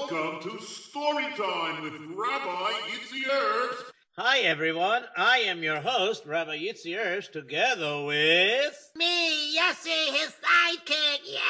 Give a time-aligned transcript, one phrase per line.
[0.00, 3.90] welcome to Storytime with Rabbi Yitzi Herbst.
[4.16, 5.02] Hi, everyone.
[5.16, 8.92] I am your host, Rabbi Yitzi Herbst, together with...
[8.96, 11.26] Me, Yossi, his sidekick.
[11.26, 11.40] Yay!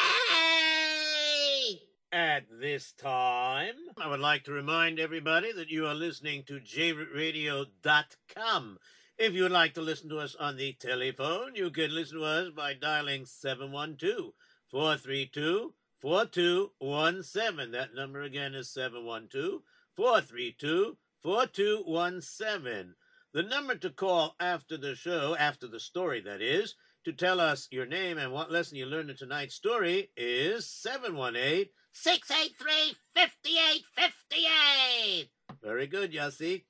[2.13, 8.79] At this time, I would like to remind everybody that you are listening to jrootradio.com.
[9.17, 12.25] If you would like to listen to us on the telephone, you can listen to
[12.25, 14.33] us by dialing 712
[14.71, 17.73] 432 4217.
[17.73, 19.63] That number again is 712
[19.97, 22.95] 432 4217.
[23.33, 27.69] The number to call after the show, after the story, that is, to tell us
[27.71, 35.31] your name and what lesson you learned in tonight's story is 718 683 5858.
[35.63, 36.65] Very good, Yossi.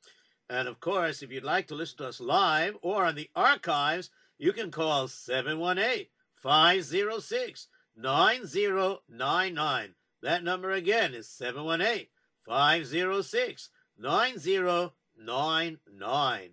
[0.49, 4.11] And of course, if you'd like to listen to us live or on the archives,
[4.39, 9.95] you can call 718 506 9099.
[10.23, 12.09] That number again is 718
[12.47, 16.51] 506 9099.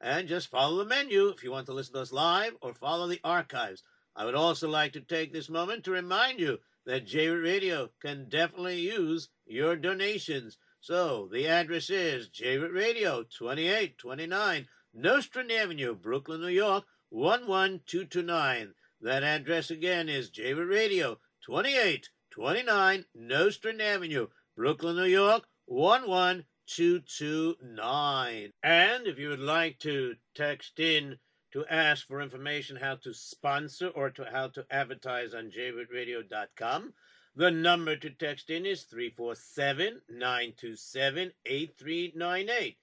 [0.00, 3.08] And just follow the menu if you want to listen to us live or follow
[3.08, 3.82] the archives.
[4.14, 8.28] I would also like to take this moment to remind you that J Radio can
[8.28, 10.58] definitely use your donations.
[10.80, 18.74] So the address is J Radio, 2829 Nostrand Avenue, Brooklyn, New York, 11229.
[19.00, 28.52] That address again is J Radio, 2829 Nostrand Avenue, Brooklyn, New York, 11229.
[28.60, 31.20] And if you would like to text in
[31.52, 36.94] to ask for information how to sponsor or to how to advertise on jrootradio.com,
[37.36, 42.78] the number to text in is 347 927 8398.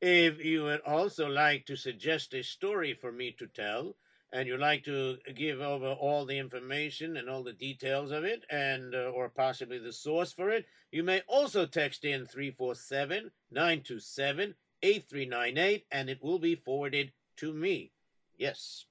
[0.00, 3.96] If you would also like to suggest a story for me to tell,
[4.32, 8.44] and you'd like to give over all the information and all the details of it,
[8.50, 14.54] and uh, or possibly the source for it, you may also text in 347 927
[14.82, 17.92] 8398, and it will be forwarded to me.
[18.36, 18.84] Yes.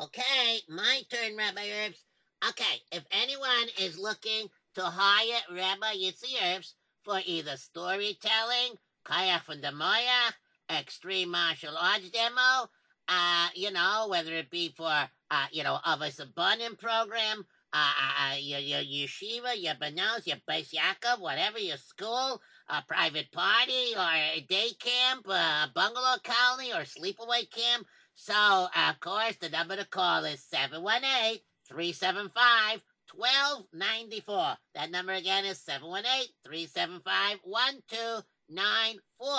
[0.00, 2.02] Okay, my turn, Rabbi Herbst.
[2.48, 6.74] Okay, if anyone is looking to hire Rabbi Yitzi Herbst
[7.04, 10.34] for either storytelling, kayak from the Moyach,
[10.68, 12.68] extreme martial arts demo,
[13.08, 14.90] uh, you know, whether it be for,
[15.30, 20.26] uh, you know, of a Sabanim program, uh, uh, uh, your, your yeshiva, your banos,
[20.26, 26.16] your Beis Yaakov, whatever, your school, a private party, or a day camp, a bungalow
[26.22, 27.86] colony, or sleepaway camp.
[28.14, 32.80] So, of course, the number to call is 718 375
[33.16, 34.56] 1294.
[34.74, 39.32] That number again is 718 375 1294.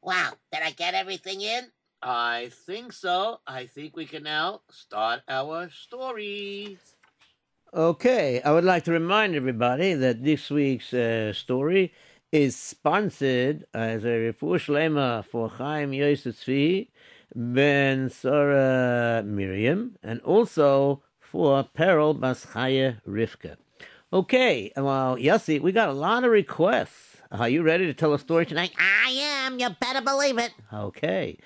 [0.00, 1.72] Wow, did I get everything in?
[2.02, 3.40] I think so.
[3.46, 6.78] I think we can now start our story.
[7.74, 11.92] Okay, I would like to remind everybody that this week's uh, story
[12.30, 16.86] is sponsored as a refuah shlema for Chaim Yosef
[17.34, 23.56] ben Sora Miriam, and also for Peril Bas Chaya Rivka.
[24.12, 27.16] Okay, well, Yossi, we got a lot of requests.
[27.32, 28.70] Are you ready to tell a story tonight?
[28.78, 29.10] I
[29.46, 30.52] am, you better believe it.
[30.72, 31.38] Okay.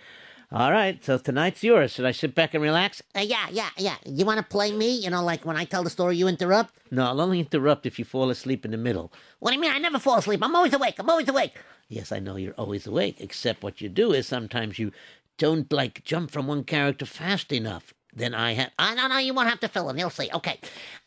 [0.50, 1.92] All right, so tonight's yours.
[1.92, 3.02] Should I sit back and relax?
[3.14, 3.96] Uh, yeah, yeah, yeah.
[4.06, 4.96] You want to play me?
[4.96, 6.74] You know, like when I tell the story, you interrupt?
[6.90, 9.12] No, I'll only interrupt if you fall asleep in the middle.
[9.40, 9.72] What do you mean?
[9.72, 10.42] I never fall asleep.
[10.42, 10.94] I'm always awake.
[10.98, 11.52] I'm always awake.
[11.88, 14.90] Yes, I know you're always awake, except what you do is sometimes you
[15.36, 17.92] don't, like, jump from one character fast enough.
[18.14, 18.70] Then I have.
[18.78, 19.98] Oh, no, no, you won't have to fill in.
[19.98, 20.30] You'll see.
[20.32, 20.58] Okay.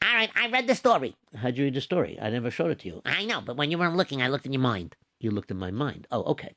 [0.04, 1.16] All right, I read the story.
[1.36, 2.19] How'd you read the story?
[2.21, 3.01] I never showed it to you.
[3.06, 4.95] I know, but when you weren't looking, I looked in your mind.
[5.19, 6.07] You looked in my mind.
[6.12, 6.54] Oh, okay.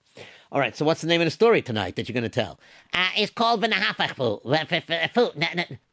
[0.55, 2.61] All right, so what's the name of the story tonight that you're going to tell?
[2.93, 4.15] Uh, it's called V'nahafach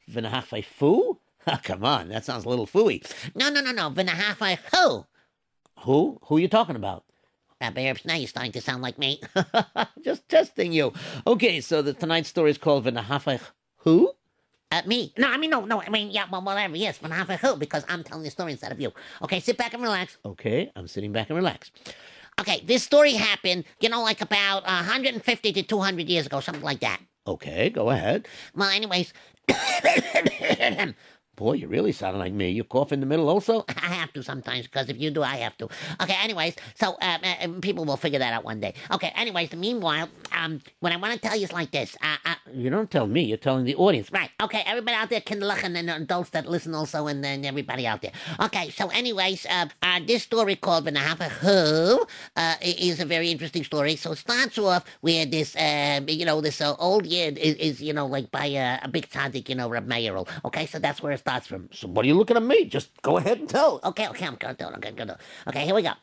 [0.07, 1.17] V'nahafai Fu?
[1.47, 3.03] Oh, come on, that sounds a little fooey.
[3.33, 3.89] No, no, no, no.
[3.89, 5.07] V'nahafai Who?
[5.79, 6.19] Who?
[6.25, 7.05] Who are you talking about?
[7.59, 9.19] Rabbi Herbst, now you're starting to sound like me.
[10.03, 10.93] Just testing you.
[11.25, 13.39] Okay, so the tonight's story is called V'nahafai
[13.77, 14.11] Who?
[14.71, 15.11] Uh, me?
[15.17, 18.03] No, I mean, no, no, I mean, yeah, well, whatever, yes, half who, because I'm
[18.03, 18.93] telling the story instead of you.
[19.23, 20.19] Okay, sit back and relax.
[20.23, 21.71] Okay, I'm sitting back and relax.
[22.41, 26.79] Okay, this story happened, you know, like about 150 to 200 years ago, something like
[26.79, 26.99] that.
[27.27, 28.27] Okay, go ahead.
[28.55, 29.13] Well, anyways,
[31.41, 32.51] Boy, you really sound like me.
[32.51, 33.65] You cough in the middle also?
[33.69, 35.67] I have to sometimes because if you do, I have to.
[35.99, 36.15] Okay.
[36.21, 38.75] Anyways, so uh, uh, people will figure that out one day.
[38.91, 39.11] Okay.
[39.15, 40.07] Anyways, meanwhile,
[40.37, 41.97] um, what I want to tell you is like this.
[41.99, 44.11] Uh, uh, You don't tell me, you're telling the audience.
[44.11, 44.29] right.
[44.39, 44.61] Okay.
[44.67, 48.11] Everybody out there, kinderlachen and then adults that listen also, and then everybody out there.
[48.39, 48.69] Okay.
[48.69, 52.05] So, anyways, uh, uh, this story called "Benahafa Who"
[52.35, 53.95] uh, is a very interesting story.
[53.95, 57.93] So it starts off where this, uh, you know, this old yid is, is, you
[57.93, 58.45] know, like by
[58.83, 60.27] a big tzaddik, you know, Reb Meirel.
[60.45, 60.67] Okay.
[60.67, 61.69] So that's where it starts from.
[61.71, 62.65] So what are you looking at me?
[62.65, 63.79] Just go ahead and tell.
[63.83, 64.73] Okay, okay, I'm gonna do it.
[64.73, 65.19] I'm gonna do it.
[65.47, 65.93] Okay, here we go.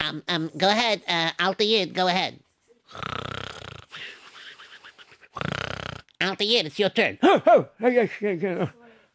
[0.00, 2.38] Um, um, go ahead, uh, Alta Yid, go ahead.
[6.20, 7.18] Alta Yid, it's your turn.
[7.22, 8.68] Oh, oh, oh, yes, yes, yes.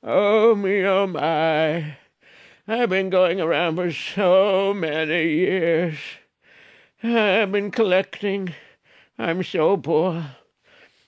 [0.04, 1.98] oh me, oh my.
[2.68, 5.98] I've been going around for so many years.
[7.02, 8.54] I've been collecting.
[9.18, 10.36] I'm so poor.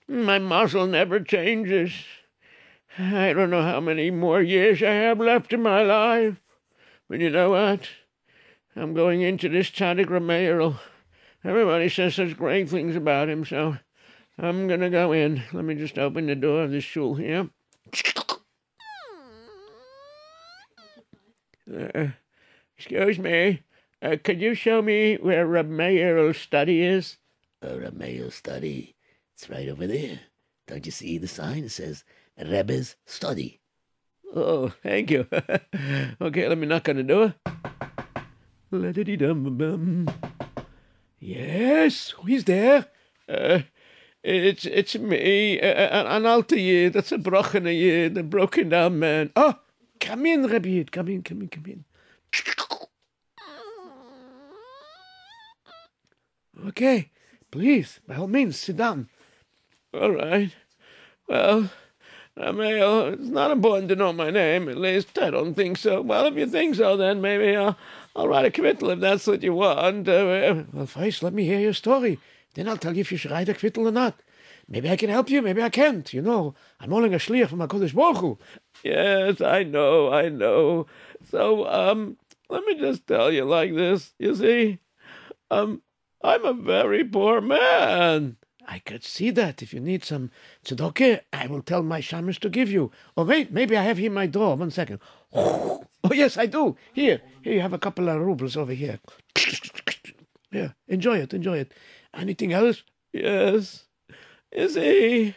[0.08, 1.92] My muscle never changes.
[2.98, 6.42] I don't know how many more years I have left in my life.
[7.10, 7.90] But you know what?
[8.76, 10.80] I'm going into this Tzaddik Rameirel.
[11.44, 13.78] Everybody says such great things about him, so
[14.38, 15.44] I'm gonna go in.
[15.52, 17.50] Let me just open the door of this shul here.
[21.74, 22.08] Uh,
[22.78, 23.64] excuse me.
[24.02, 27.18] Uh, could you show me where Reb Meir's study is?
[27.64, 28.96] Uh, Reb Meir's study.
[29.34, 30.20] It's right over there.
[30.68, 31.66] Don't you see the sign?
[31.66, 32.04] It says
[32.38, 33.62] Rebbe's study.
[34.34, 35.28] Oh, thank you.
[36.22, 37.36] okay, let me knock on the door.
[38.72, 40.08] Let it dum bum.
[41.20, 42.86] Yes, who's there?
[43.28, 43.60] Uh,
[44.24, 46.94] it's it's me, uh, an alter yid.
[46.94, 49.32] That's a broken yid, a broken down man.
[49.36, 49.56] Oh,
[50.00, 50.92] come in, Yid.
[50.92, 51.86] Come in, come in, come in.
[56.68, 57.10] Okay,
[57.50, 59.10] please, by all means, sit down.
[59.94, 60.52] All right.
[61.28, 61.72] Well,
[62.38, 64.70] Ramael, it's not important to know my name.
[64.70, 66.02] At least I don't think so.
[66.02, 67.78] Well, if you think so, then maybe I'll,
[68.16, 70.08] I'll write a kvittel if that's what you want.
[70.08, 72.20] Uh, well, first, let me hear your story.
[72.54, 74.22] Then I'll tell you if you should write a kvittel or not.
[74.68, 76.14] Maybe I can help you, maybe I can't.
[76.14, 78.38] You know, I'm only a shliach from HaKadosh Baruch Hu.
[78.84, 80.88] Yes, I know, I know.
[81.30, 82.18] So, um,
[82.50, 84.14] let me just tell you like this.
[84.18, 84.80] You see,
[85.50, 85.82] um,
[86.24, 88.38] I'm a very poor man.
[88.72, 89.62] I could see that.
[89.62, 90.32] If you need some
[90.64, 92.90] tzedakah, I will tell my shamish to give you.
[93.18, 94.56] Oh, wait, maybe I have here my door.
[94.56, 95.00] One second.
[96.04, 96.76] Oh, yes, I do.
[96.94, 99.00] Here, here, you have a couple of rubles over here.
[100.52, 101.74] Yeah, enjoy it, enjoy it.
[102.14, 102.84] Anything else?
[103.14, 103.86] Yes.
[104.54, 105.36] You see,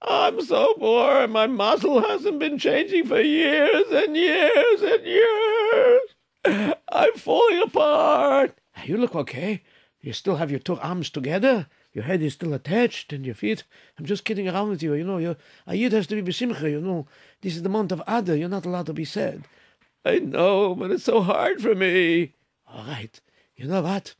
[0.00, 6.76] I'm so poor and my muscle hasn't been changing for years and years and years.
[6.88, 8.56] I'm falling apart.
[8.84, 9.62] You look okay.
[10.00, 11.66] You still have your two arms together.
[11.92, 13.64] Your head is still attached and your feet.
[13.98, 14.94] I'm just kidding around with you.
[14.94, 15.36] You know, your
[15.66, 16.70] a yid has to be besimcha.
[16.70, 17.06] You know,
[17.42, 18.36] this is the month of Adar.
[18.36, 19.44] You're not allowed to be sad.
[20.04, 22.32] I know, but it's so hard for me.
[22.66, 23.20] All right.
[23.56, 24.14] You know what?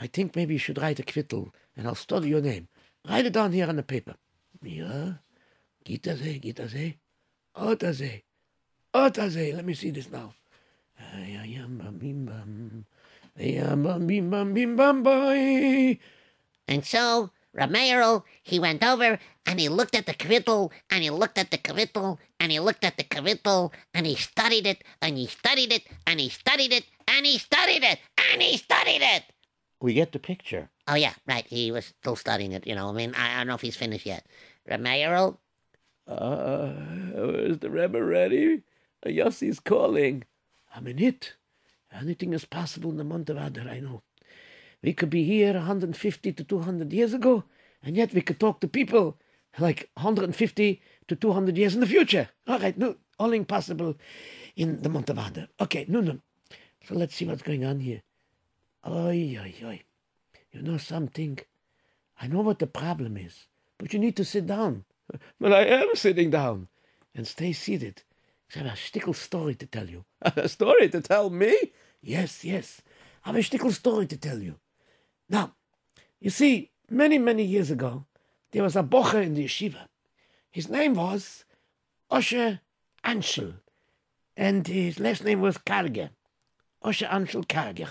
[0.00, 2.68] I think maybe you should write a kvittel, and I'll study your name.
[3.08, 4.16] Write it down here on the paper.
[4.62, 5.12] Ja,
[5.84, 6.98] Gita say, Gita say,
[7.54, 8.24] Ota say,
[8.92, 9.52] Ota say.
[9.52, 10.34] Let me see this now.
[11.14, 12.84] Bim bam,
[14.06, 15.98] bim bam bim bam.
[16.68, 21.38] And so, Rameiro, he went over and he looked at the kvittel and he looked
[21.38, 25.26] at the kvittel and he looked at the kvittel and he studied it and he
[25.26, 27.98] studied it and he studied it and he studied it
[28.32, 29.24] and he studied it.
[29.80, 30.70] We get the picture.
[30.88, 31.46] Oh yeah, right.
[31.46, 32.66] He was still studying it.
[32.66, 34.24] You know, I mean, I, I don't know if he's finished yet.
[34.68, 35.36] Rameiro,
[36.06, 36.72] Uh,
[37.50, 38.62] is the Rebbe ready?
[39.04, 40.24] Yossi's calling.
[40.74, 41.34] I'm in it.
[41.92, 44.02] Anything is possible in the month of Adar, I know.
[44.82, 47.44] We could be here 150 to 200 years ago,
[47.82, 49.16] and yet we could talk to people
[49.58, 52.28] like 150 to 200 years in the future.
[52.48, 53.96] All right, no, all impossible
[54.56, 55.10] in the month.
[55.60, 56.18] Okay, no, no.
[56.86, 58.02] So let's see what's going on here.
[58.86, 59.82] Oi, oi, oi.
[60.52, 61.38] You know something?
[62.20, 63.46] I know what the problem is,
[63.78, 64.84] but you need to sit down.
[65.40, 66.68] But I am sitting down.
[67.14, 68.02] And stay seated.
[68.54, 70.04] I have a stickle story to tell you.
[70.22, 71.54] A story to tell me?
[72.00, 72.80] Yes, yes.
[73.24, 74.56] I have a stickle story to tell you.
[75.32, 75.54] Now,
[76.20, 78.04] you see, many, many years ago,
[78.52, 79.88] there was a bocher in the yeshiva.
[80.50, 81.46] His name was
[82.10, 82.60] Osher
[83.02, 83.54] Anshel,
[84.36, 86.10] and his last name was Karger.
[86.84, 87.88] Osher Anshel Karger.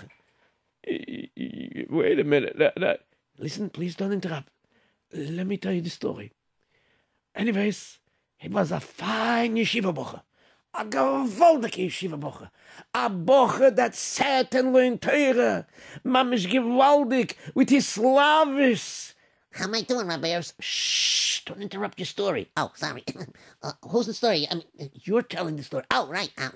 [1.90, 2.56] Wait a minute.
[2.58, 3.00] That, that...
[3.38, 4.48] Listen, please don't interrupt.
[5.12, 6.32] Let me tell you the story.
[7.34, 7.98] Anyways,
[8.42, 10.22] It was a fine yeshiva bocher.
[10.74, 12.50] A gewaltige yeshiva bocher.
[12.94, 15.66] A bocher that sat and learned Torah.
[16.04, 19.14] Mamish gewaldig with his slavish.
[19.52, 20.54] How am I doing, Rabbi Erps?
[20.60, 22.48] Shh, don't interrupt your story.
[22.56, 23.04] Oh, sorry.
[23.62, 24.46] uh, who's the story?
[24.50, 24.64] I mean,
[24.94, 25.84] you're telling the story.
[25.90, 26.30] Oh, right.
[26.38, 26.48] Uh,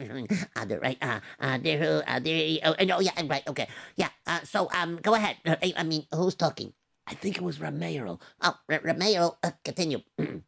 [0.56, 0.96] uh, right.
[1.02, 3.68] Uh, uh, there, uh, there, oh, no, yeah, right, okay.
[3.96, 5.36] Yeah, uh, so, um, go ahead.
[5.44, 6.72] Uh, I mean, who's talking?
[7.06, 8.18] I think it was Rameirel.
[8.40, 10.00] Oh, R- Rameirel, uh, continue.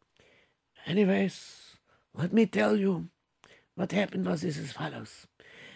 [0.87, 1.77] Anyways,
[2.15, 3.09] let me tell you,
[3.79, 5.25] what happened was this as follows.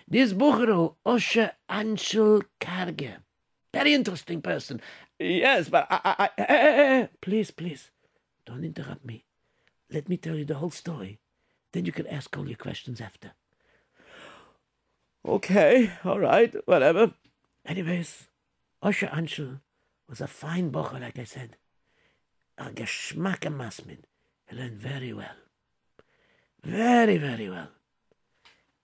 [0.05, 3.19] This Buchero, Osher Anshel Karger,
[3.73, 4.81] very interesting person.
[5.17, 7.91] Yes, but I, I, I, eh, eh, eh, please, please,
[8.45, 9.23] don't interrupt me.
[9.89, 11.19] Let me tell you the whole story.
[11.71, 13.31] Then you can ask all your questions after.
[15.25, 17.13] Okay, all right, whatever.
[17.65, 18.27] Anyways,
[18.83, 19.61] Osher Anshel
[20.09, 21.55] was a fine bocher, like I said.
[22.57, 23.99] A geschmack masmid.
[24.49, 25.37] He learned very well.
[26.61, 27.69] Very, very well.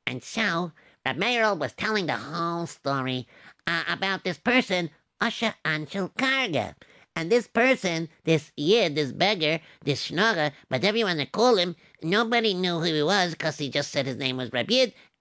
[0.09, 0.71] And so,
[1.05, 3.27] Rameirel was telling the whole story
[3.67, 4.89] uh, about this person,
[5.21, 6.73] Usher Anshel Karger.
[7.15, 12.55] And this person, this yid, this beggar, this schnorrer, but everyone that called him, nobody
[12.55, 14.71] knew who he was because he just said his name was Reb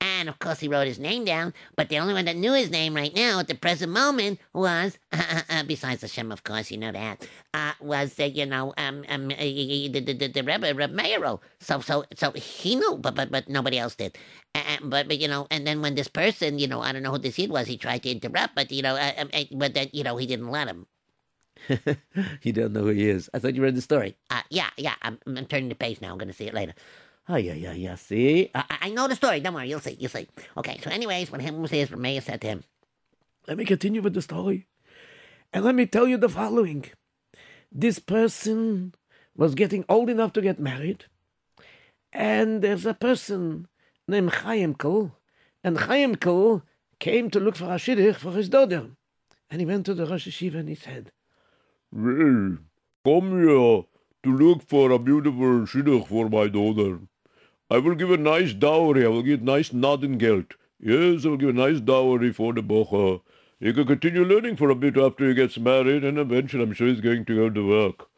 [0.01, 1.55] and of course he wrote his name down.
[1.77, 4.99] But the only one that knew his name right now at the present moment was,
[5.13, 9.05] uh, uh, besides Hashem, of course, you know that, uh, was uh, you know um,
[9.09, 11.41] um uh, the, the, the, the Rebbe Reb Meirel.
[11.61, 14.17] So so so he knew, but but but nobody else did.
[14.55, 17.13] Uh, but but you know, and then when this person, you know, I don't know
[17.13, 19.75] who this yid was, he tried to interrupt, but you know, uh, um, uh, but
[19.75, 20.87] then you know he didn't let him.
[22.43, 23.29] you don't know who he is.
[23.35, 24.17] I thought you read the story.
[24.31, 24.95] Uh, yeah, yeah.
[25.03, 26.13] I'm, I'm turning the page now.
[26.13, 26.75] I'm going to see it later.
[27.31, 27.95] Oh, yeah, yeah, yeah.
[27.97, 28.51] See?
[28.55, 29.41] I, I know the story.
[29.41, 29.69] Don't worry.
[29.69, 29.97] You'll see.
[30.01, 30.29] You'll see.
[30.57, 30.81] Okay.
[30.83, 32.65] So, anyways, when him was here, Rameya said to him,
[33.47, 34.67] Let me continue with the story.
[35.53, 36.87] And let me tell you the following.
[37.71, 38.95] This person
[39.37, 41.05] was getting old enough to get married.
[42.13, 43.69] And there's a person
[44.07, 45.13] named Chaimkel.
[45.63, 46.63] And Chaimkel
[46.99, 48.87] came to look for a shidduch for his daughter.
[49.51, 51.13] And he went to the Rosh Yeshiva and he said,
[51.93, 52.59] Well,
[53.05, 53.85] come here
[54.23, 57.01] to look for a beautiful shidduch for my daughter.
[57.71, 59.05] I will give a nice dowry.
[59.05, 60.53] I will give nice Nadengeld.
[60.81, 63.21] Yes, I will give a nice dowry for the bocher.
[63.61, 66.87] He can continue learning for a bit after he gets married, and eventually I'm sure
[66.87, 68.09] he's going to go to work.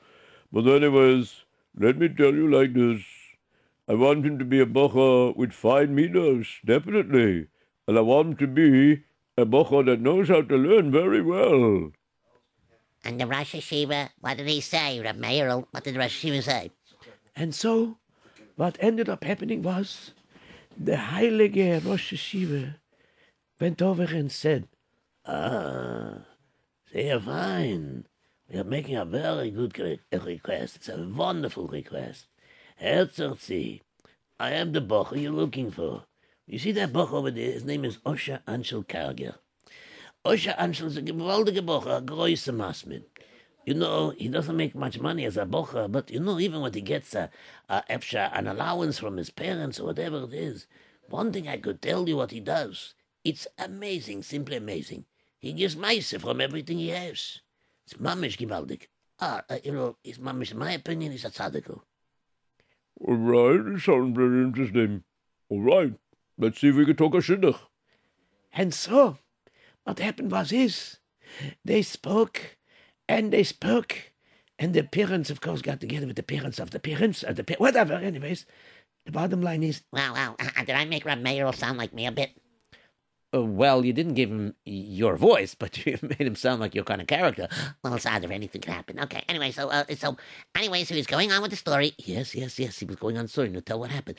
[0.52, 1.42] But anyways,
[1.76, 3.02] let me tell you like this.
[3.88, 7.46] I want him to be a bocher with fine meters, definitely.
[7.88, 9.02] And I want him to be
[9.36, 11.90] a bocher that knows how to learn very well.
[13.04, 15.00] and the Rosh Yeshiva, what did he say?
[15.00, 16.70] Reb Meirel, what did the Rosh Yeshiva say?
[17.34, 17.96] And so,
[18.60, 20.12] what ended up happening was,
[20.76, 22.74] the Heilige Rosh Yeshiva
[23.58, 24.68] went over and said,
[25.24, 26.26] Ah,
[26.94, 28.04] are fine.
[28.52, 30.76] We are making a very good re- request.
[30.76, 32.26] It's a wonderful request.
[32.82, 33.80] Herzerzi,
[34.38, 36.02] I am the bocher you're looking for.
[36.46, 37.52] You see that bocher over there?
[37.52, 39.36] His name is Osher Anshel Karger.
[40.22, 43.04] Osher Anshel is a gewaltige bocher, a große Masmid.
[43.70, 46.72] You know, he doesn't make much money as a bocher, but you know, even when
[46.72, 47.30] he gets a,
[47.68, 50.66] a efsha, an allowance from his parents or whatever it is,
[51.08, 52.94] one thing I could tell you what he does.
[53.22, 55.04] It's amazing, simply amazing.
[55.38, 57.42] He gives meise from everything he has.
[57.86, 58.88] It's mamish gewaldig.
[59.20, 61.70] Ah, uh, you know, his mamish, in my opinion, is a tzaddik.
[61.70, 65.04] All right, it sounds very interesting.
[65.48, 65.94] All right,
[66.36, 67.60] let's see if we can talk a shidduch.
[68.52, 69.18] And so,
[69.84, 70.98] what happened was this.
[71.64, 72.56] They spoke,
[73.10, 74.12] and they spoke,
[74.58, 77.44] and the parents, of course, got together with the parents of the parents, or the
[77.44, 78.46] pa- whatever, anyways.
[79.06, 80.36] The bottom line is, Wow, wow.
[80.38, 82.30] Uh, did I make Reb Meirel sound like me a bit?
[83.34, 86.84] uh, well, you didn't give him your voice, but you made him sound like your
[86.84, 87.48] kind of character.
[87.82, 89.00] Well, it's either anything can happen.
[89.00, 89.22] Okay.
[89.28, 90.16] Anyway, so uh, so
[90.54, 91.92] anyway, so he's going on with the story.
[91.98, 93.48] Yes, yes, yes, he was going on story.
[93.48, 94.18] Now tell what happened.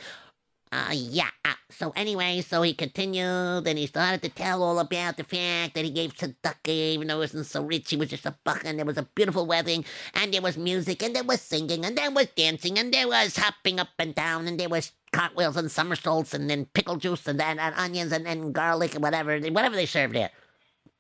[0.72, 1.30] Uh, yeah.
[1.44, 5.74] Uh, so anyway, so he continued, and he started to tell all about the fact
[5.76, 7.90] that he gave tzedakah, even though he wasn't so rich.
[7.90, 11.04] He was just a buck, and there was a beautiful wedding, and there was music,
[11.04, 14.48] and there was singing, and there was dancing, and there was hopping up and down,
[14.48, 18.26] and there was cartwheels and somersaults, and then pickle juice, and then and onions, and,
[18.26, 20.32] then garlic, and whatever, whatever they served there.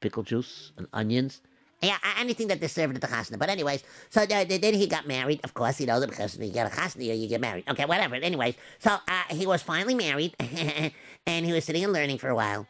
[0.01, 1.41] Pickle juice and onions.
[1.81, 3.39] Yeah, anything that they served at the chasna.
[3.39, 5.39] But anyways, so th- then he got married.
[5.43, 7.63] Of course, you know, the because you get a chasna you get married.
[7.67, 8.15] Okay, whatever.
[8.15, 10.35] Anyways, so uh, he was finally married,
[11.25, 12.67] and he was sitting and learning for a while.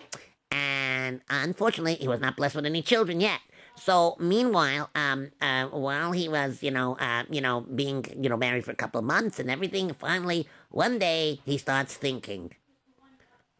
[0.49, 3.41] And unfortunately, he was not blessed with any children yet.
[3.75, 8.37] So meanwhile, um, uh, while he was, you know, uh, you know, being, you know,
[8.37, 12.53] married for a couple of months and everything, finally one day he starts thinking.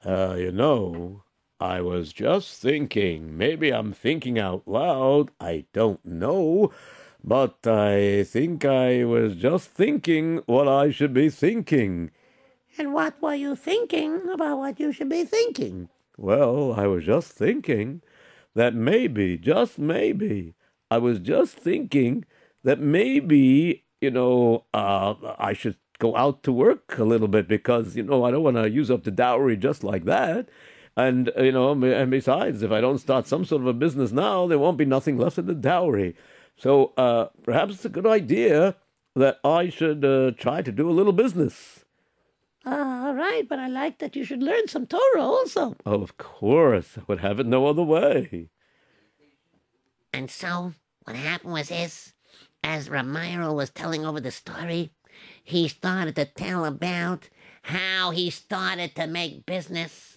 [0.06, 1.24] Uh, you know,
[1.62, 3.38] I was just thinking.
[3.38, 5.30] Maybe I'm thinking out loud.
[5.40, 6.74] I don't know.
[7.24, 12.10] But I think I was just thinking what I should be thinking.
[12.80, 15.90] And what were you thinking about what you should be thinking?
[16.18, 18.02] Well, I was just thinking
[18.56, 20.56] that maybe, just maybe,
[20.90, 22.26] I was just thinking
[22.64, 27.96] that maybe, you know, uh, I should go out to work a little bit because,
[27.96, 30.50] you know, I don't want to use up the dowry just like that.
[30.96, 34.46] And, you know, and besides, if I don't start some sort of a business now,
[34.48, 36.16] there won't be nothing left in the dowry.
[36.58, 38.76] So uh, perhaps it's a good idea
[39.16, 41.86] that I should uh, try to do a little business.
[42.66, 45.76] Ah, all right, but I like that you should learn some Torah also.
[45.86, 46.98] Oh, of course.
[46.98, 48.50] I would have it no other way.
[50.14, 50.74] And so,
[51.06, 52.14] what happened was this
[52.64, 54.92] as Ramiro was telling over the story,
[55.44, 57.30] he started to tell about
[57.64, 60.11] how he started to make business,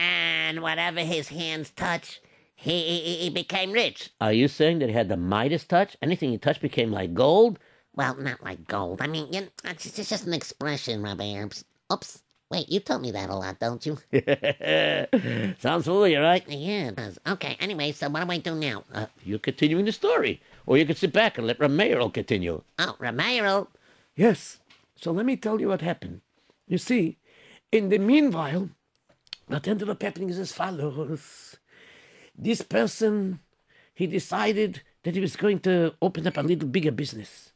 [0.00, 2.20] and whatever his hands touched,
[2.56, 4.10] he, he, he became rich.
[4.20, 5.96] Are you saying that he had the Midas touch?
[6.02, 7.58] Anything he touched became like gold?
[7.94, 9.02] Well, not like gold.
[9.02, 11.64] I mean, you know, it's just- it's just an expression, Rabbi Herbs.
[11.92, 12.22] Oops.
[12.50, 13.96] Wait, you told me that a lot, don't you?
[15.60, 16.42] Sounds familiar, right?
[16.48, 17.18] Yeah, it does.
[17.26, 18.82] Okay, anyway, so what do I do now?
[18.92, 20.40] Uh, you're continuing the story.
[20.66, 22.62] Or you can sit back and let Ramiro continue.
[22.78, 23.68] Oh, Ramiro.
[24.16, 24.58] Yes.
[24.96, 26.22] So let me tell you what happened.
[26.66, 27.18] You see,
[27.70, 28.70] in the meanwhile,
[29.50, 31.56] what ended up happening is as follows.
[32.38, 33.40] This person,
[33.92, 37.52] he decided that he was going to open up a little bigger business.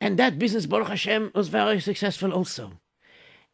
[0.00, 2.72] And that business, Baruch Hashem, was very successful also.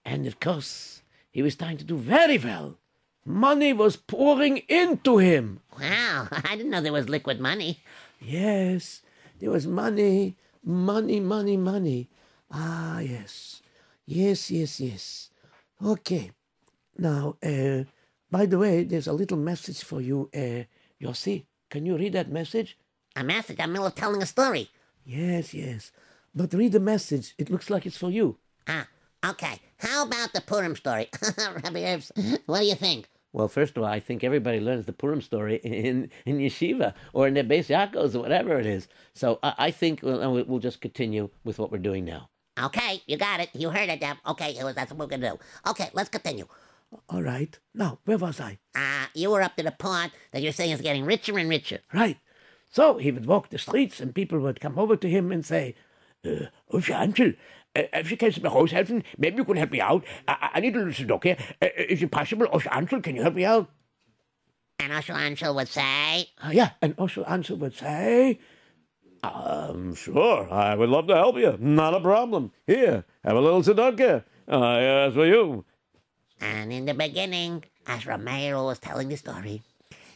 [0.04, 2.78] And of course, he was trying to do very well.
[3.26, 5.60] Money was pouring into him.
[5.78, 7.80] Wow, I didn't know there was liquid money.
[8.20, 9.02] Yes,
[9.40, 12.08] there was money, money, money, money.
[12.50, 13.60] Ah, yes.
[14.06, 15.30] Yes, yes, yes.
[15.84, 16.30] Okay.
[16.98, 17.84] Now, uh,
[18.30, 20.64] by the way, there's a little message for you, uh,
[21.02, 21.46] Yossi.
[21.70, 22.78] Can you read that message?
[23.16, 23.58] A message.
[23.58, 24.70] I'm in the middle of telling a story.
[25.04, 25.92] Yes, yes.
[26.34, 27.34] But read the message.
[27.38, 28.38] It looks like it's for you.
[28.66, 28.88] Ah,
[29.24, 29.60] okay.
[29.78, 31.08] How about the Purim story?
[31.38, 32.12] Rabbi Herbs,
[32.46, 33.08] what do you think?
[33.32, 37.26] Well, first of all, I think everybody learns the Purim story in, in yeshiva or
[37.26, 38.86] in their base Yaakos or whatever it is.
[39.14, 42.30] So I, I think we'll, we'll just continue with what we're doing now.
[42.62, 43.50] Okay, you got it.
[43.52, 44.16] You heard it, Deb.
[44.28, 45.70] Okay, that's what we're gonna do.
[45.70, 46.46] Okay, let's continue.
[47.08, 47.58] All right.
[47.74, 48.58] Now, where was I?
[48.74, 51.80] Uh, you were up to the part that you're saying is getting richer and richer.
[51.92, 52.18] Right.
[52.70, 55.74] So he would walk the streets and people would come over to him and say,
[56.24, 57.34] uh, Osher Ansel,
[57.76, 60.04] uh, if you can me helfen, maybe you can help me out.
[60.26, 61.40] I, I need a little tzedakah.
[61.62, 63.70] Uh, is it possible, Osher Ansel, can you help me out?
[64.80, 68.38] And Ushel Anshel would say, Uh, yeah, and Osher Ansel would say,
[69.22, 71.56] Um, sure, I would love to help you.
[71.60, 72.52] Not a problem.
[72.66, 74.24] Here, have a little tzedakah.
[74.46, 75.64] Uh, as for you.
[76.44, 79.62] And in the beginning, as Romero was telling the story,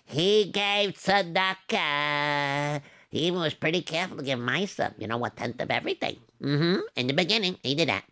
[0.04, 2.82] he gave tzedakah.
[3.08, 6.16] He even was pretty careful to give Misa, you know, what tenth of everything.
[6.42, 6.80] Mm-hmm.
[6.96, 8.04] In the beginning, he did that.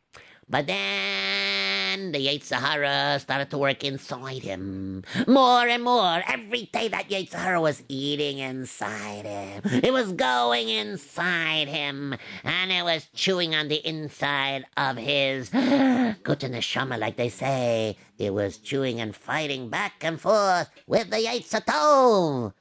[0.49, 5.03] But then the Yetzer Hara started to work inside him.
[5.27, 6.23] More and more.
[6.29, 9.63] Every day that Yetzer Hara was eating inside him.
[9.83, 12.15] It was going inside him.
[12.45, 17.97] And it was chewing on the inside of his good neshama, like they say.
[18.19, 22.53] It was chewing and fighting back and forth with the Yetzer Tov.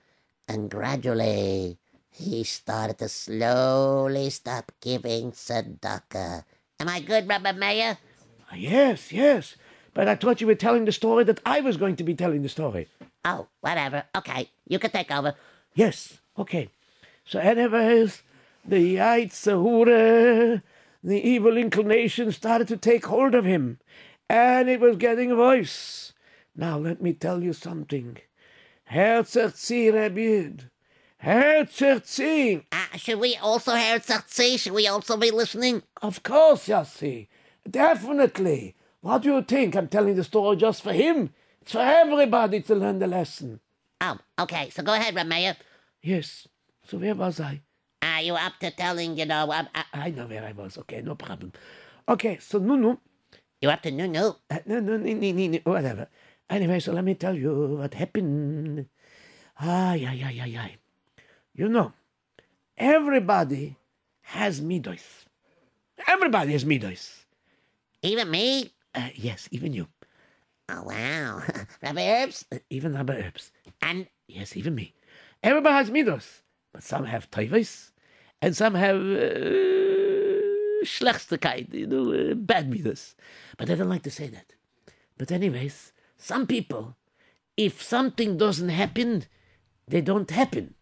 [0.48, 1.78] And gradually,
[2.10, 6.46] he started to slowly stop giving tzedakah.
[6.80, 7.98] Am I good, Rabbi Meir?
[8.54, 9.56] Yes, yes.
[9.94, 12.42] But I thought you were telling the story that I was going to be telling
[12.42, 12.88] the story.
[13.24, 14.04] Oh, whatever.
[14.16, 15.36] Okay, you can take over.
[15.74, 16.70] Yes, okay.
[17.26, 18.22] So, anyways,
[18.66, 20.62] the Yitzhahura,
[21.04, 23.80] the evil inclination started to take hold of him,
[24.30, 26.14] and it was getting worse.
[26.56, 28.18] Now, let me tell you something.
[28.92, 30.70] Herzerzi Rabid.
[31.24, 32.64] Herzerzi.
[32.72, 34.60] Uh, should we also hear Tzatzi?
[34.60, 35.82] Should we also be listening?
[36.02, 37.28] Of course, Yossi.
[37.70, 38.76] Definitely.
[39.02, 39.76] What do you think?
[39.76, 41.34] I'm telling the story just for him.
[41.62, 43.60] It's for everybody to learn the lesson.
[44.02, 44.70] Oh, okay.
[44.70, 45.54] So go ahead, Rabbi
[46.02, 46.48] Yes.
[46.86, 47.62] So where was I?
[48.02, 50.78] Are you up to telling, you know, um, uh, I know where I was.
[50.78, 51.52] Okay, no problem.
[52.08, 52.98] Okay, so Nunu.
[53.62, 54.36] you up to Nunu?
[54.50, 56.08] Uh, no, no, no, no, no, no, whatever.
[56.50, 58.86] Anyway, so let me tell you what happened.
[59.60, 60.78] Ay, ay, ay, ay, ay.
[61.56, 61.94] You know,
[62.78, 63.78] everybody
[64.22, 65.26] has midos.
[66.08, 67.25] Everybody has midos.
[68.06, 68.72] Even me?
[68.94, 69.88] Uh, yes, even you.
[70.70, 71.44] Oh, wow.
[71.82, 72.46] Rabbi Herbs?
[72.52, 73.52] Uh, even Rabbi Herbs.
[73.82, 74.94] And Yes, even me.
[75.44, 76.42] Everybody has midos,
[76.74, 77.92] but some have toivos,
[78.42, 80.42] and some have uh,
[80.84, 83.14] schlechtigkeit, you know, uh, bad midos.
[83.58, 84.56] But I don't like to say that.
[85.18, 86.96] But anyways, some people,
[87.56, 89.26] if something doesn't happen,
[89.88, 90.74] they don't happen.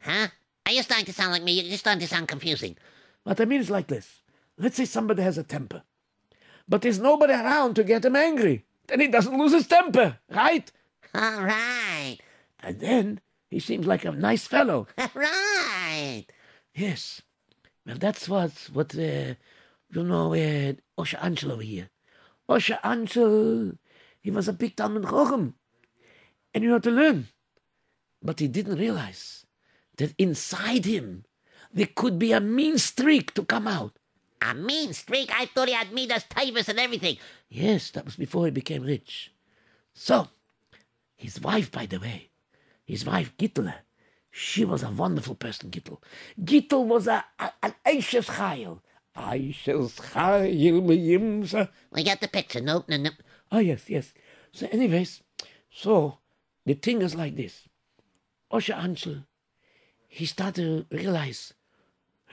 [0.00, 0.28] Huh?
[0.66, 1.52] Are you starting to sound like me?
[1.52, 2.76] You're just starting to sound confusing.
[3.24, 4.22] What I mean is like this.
[4.56, 5.82] Let's say somebody has a temper,
[6.68, 8.64] but there's nobody around to get him angry.
[8.86, 10.70] Then he doesn't lose his temper, right?
[11.14, 12.18] All right.
[12.60, 14.86] And then he seems like a nice fellow.
[15.14, 16.26] right.
[16.74, 17.22] Yes.
[17.86, 19.34] Well, that's what, what uh,
[19.90, 21.88] you know, uh, Osher Anshel over here.
[22.48, 23.78] Osher Anshel,
[24.20, 25.54] he was a big Talmud Chochem.
[26.52, 27.28] And you had to learn.
[28.22, 29.46] But he didn't realize
[29.96, 31.24] that inside him
[31.72, 33.97] there could be a mean streak to come out.
[34.40, 35.30] A mean streak?
[35.32, 37.16] I thought he had Midas Tavis and everything.
[37.48, 39.32] Yes, that was before he became rich.
[39.94, 40.28] So,
[41.16, 42.30] his wife, by the way,
[42.84, 43.74] his wife Gittel,
[44.30, 46.00] she was a wonderful person, Gittel.
[46.42, 48.80] Gittel was a, a an Eishes Chayil.
[49.16, 51.68] Eishes Chayil meyimsa.
[51.90, 52.60] We got the picture.
[52.60, 53.10] no, no, no.
[53.50, 54.14] Oh, yes, yes.
[54.52, 55.22] So, anyways,
[55.70, 56.18] so
[56.64, 57.68] the thing is like this.
[58.52, 59.24] Osher Ansel,
[60.06, 61.52] he started to realize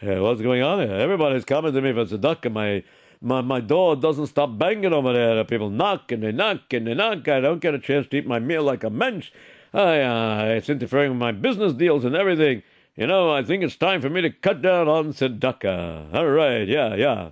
[0.02, 0.94] Hey, what's going on here?
[0.94, 2.52] Everybody's coming to me for tzedakah.
[2.52, 2.84] My,
[3.22, 5.42] my, my door doesn't stop banging over there.
[5.46, 7.26] People knock and they knock and they knock.
[7.30, 9.32] I don't get a chance to eat my meal like a mensch.
[9.74, 12.62] I, uh, it's interfering with my business deals and everything.
[12.98, 16.14] You know, I think it's time for me to cut down on tzedakah.
[16.14, 17.32] All right, yeah, yeah.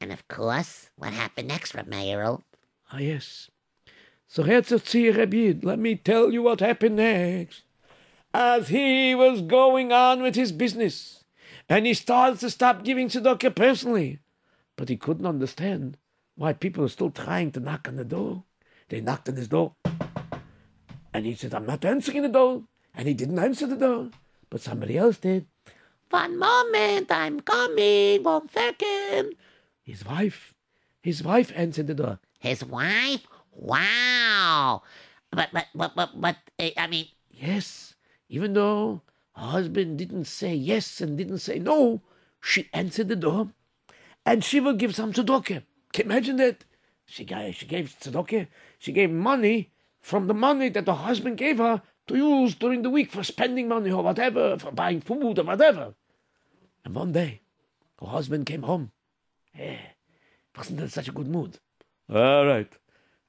[0.00, 2.42] And of course, what happened next, Reb Meirel?
[2.90, 3.48] Ah, yes.
[4.26, 7.62] So Herzog Tzir Rebbe, let me tell you what happened next.
[8.34, 11.24] As he was going on with his business,
[11.68, 14.20] and he started to stop giving tzedakah personally,
[14.76, 15.98] but he couldn't understand
[16.34, 18.44] why people are still trying to knock on the door.
[18.88, 19.74] They knocked on his door,
[21.12, 22.64] and he said, I'm not answering the door.
[22.94, 24.10] And he didn't answer the door,
[24.50, 25.46] but somebody else did.
[26.10, 29.34] One moment, I'm coming, one second.
[29.82, 30.54] His wife,
[31.02, 32.18] his wife answered the door.
[32.38, 33.26] His wife?
[33.52, 34.82] Wow.
[35.30, 36.36] But, but, but, but, but,
[36.76, 37.06] I mean,
[37.42, 37.91] Yes,
[38.32, 39.02] even though
[39.36, 42.00] her husband didn't say yes and didn't say no,
[42.40, 43.50] she answered the door,
[44.24, 45.62] and she will give some tzedakah.
[45.92, 46.64] Can you imagine that?
[47.04, 48.46] She gave, she gave tzedakah.
[48.78, 52.88] She gave money from the money that the husband gave her to use during the
[52.88, 55.94] week for spending money or whatever, for buying food or whatever.
[56.86, 57.42] And one day,
[58.00, 58.92] her husband came home.
[59.58, 59.76] Eh,
[60.56, 61.58] wasn't in such a good mood.
[62.08, 62.72] All right.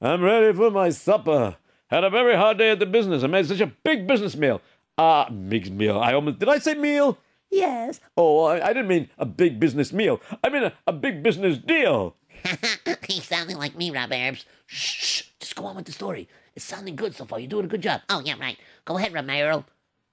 [0.00, 1.56] I'm ready for my supper.
[1.88, 3.22] Had a very hard day at the business.
[3.22, 4.62] I made such a big business meal.
[4.98, 5.98] Ah, big meal.
[5.98, 7.18] I almost did I say meal?
[7.50, 8.00] yes.
[8.16, 10.20] Oh, I, I didn't mean a big business meal.
[10.42, 12.16] I mean a, a big business deal.
[13.08, 14.44] He's sounding like me, Rob Arabs.
[14.66, 16.28] Shh, shh, just go on with the story.
[16.54, 17.38] It's sounding good so far.
[17.40, 18.02] You're doing a good job.
[18.08, 18.58] Oh, yeah, right.
[18.84, 19.64] Go ahead, Reb Meirel.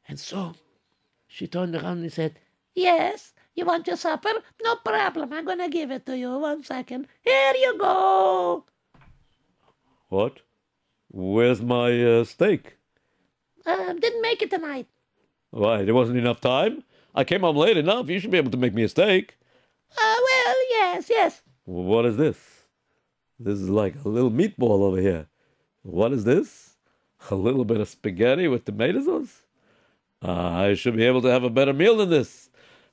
[0.07, 0.53] And so
[1.27, 2.39] she turned around and said,
[2.73, 4.29] Yes, you want your supper?
[4.63, 5.33] No problem.
[5.33, 6.37] I'm gonna give it to you.
[6.37, 7.07] One second.
[7.21, 8.65] Here you go.
[10.09, 10.39] What?
[11.09, 12.77] Where's my uh, steak?
[13.65, 14.87] Um, didn't make it tonight.
[15.51, 16.83] Why, there wasn't enough time?
[17.13, 18.09] I came home late enough.
[18.09, 19.37] You should be able to make me a steak.
[19.97, 21.41] Uh, well, yes, yes.
[21.65, 22.37] What is this?
[23.39, 25.27] This is like a little meatball over here.
[25.83, 26.77] What is this?
[27.29, 29.41] A little bit of spaghetti with tomato sauce?
[30.23, 32.49] Ah, I should be able to have a better meal than this.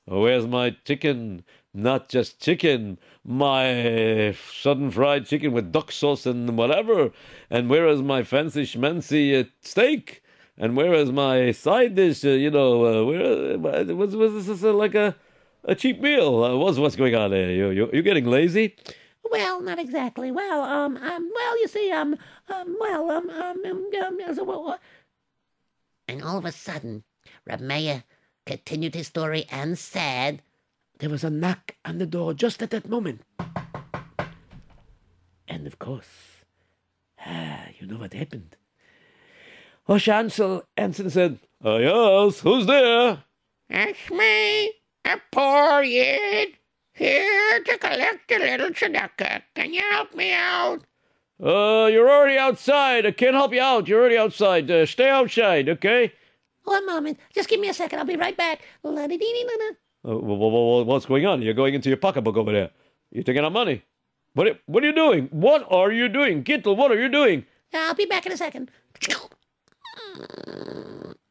[0.07, 1.44] Where's my chicken?
[1.74, 7.12] Not just chicken, my sudden fried chicken with duck sauce and whatever.
[7.50, 10.22] And where is my fancy schmancy uh, steak?
[10.59, 12.25] And where is my side dish?
[12.25, 15.14] Uh, you know, uh, where was was this uh, like a
[15.64, 16.42] a cheap meal?
[16.42, 17.51] Uh, what's what's going on there?
[17.51, 18.75] You you you getting lazy?
[19.31, 20.31] Well, not exactly.
[20.33, 22.16] Well, um, um, well, you see, um,
[22.49, 24.79] um, well, um, um, um, um well,
[26.09, 27.05] And all of a sudden,
[27.61, 28.05] Meir
[28.47, 30.42] continued his story and said,
[30.99, 33.21] There was a knock on the door just at that moment.
[35.47, 36.44] And of course,
[37.25, 38.57] ah, you know what happened.
[39.88, 43.24] Osher Ansel answered said, Uh, yes, who's there?
[43.70, 44.66] it's me,
[45.05, 46.51] a poor yid,
[46.92, 49.42] here to collect a little tzedakah.
[49.55, 50.81] Can you help me out?
[51.42, 53.07] Uh, you're already outside.
[53.07, 53.87] I can't help you out.
[53.88, 54.70] You're already outside.
[54.70, 56.12] Uh, stay outside, okay?
[56.64, 57.18] One moment.
[57.33, 57.98] Just give me a second.
[57.98, 58.61] I'll be right back.
[58.83, 60.12] La-di-dee-dee-na-na.
[60.12, 61.40] Uh, wh- wh- wh- what's going on?
[61.42, 62.70] You're going into your pocketbook over there.
[63.11, 63.85] You're taking out money.
[64.35, 64.48] What?
[64.48, 65.29] are- What are you doing?
[65.31, 66.77] What are you doing, Gittel?
[66.77, 67.46] What are you doing?
[67.72, 68.70] I'll be back in a second.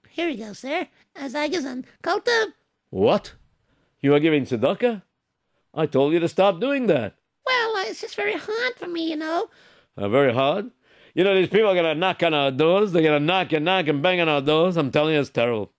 [0.09, 0.87] Here you go, sir.
[1.15, 1.85] Azagazan.
[2.03, 2.53] Kulta.
[2.89, 3.33] What?
[4.01, 5.01] You are giving tzedakah?
[5.73, 7.15] I told you to stop doing that.
[7.45, 9.49] Well, uh, it's just very hard for me, you know.
[9.95, 10.71] Uh, very hard.
[11.13, 12.91] You know, these people are going to knock on our doors.
[12.91, 14.77] They're going to knock and knock and bang on our doors.
[14.77, 15.71] I'm telling you, it's terrible.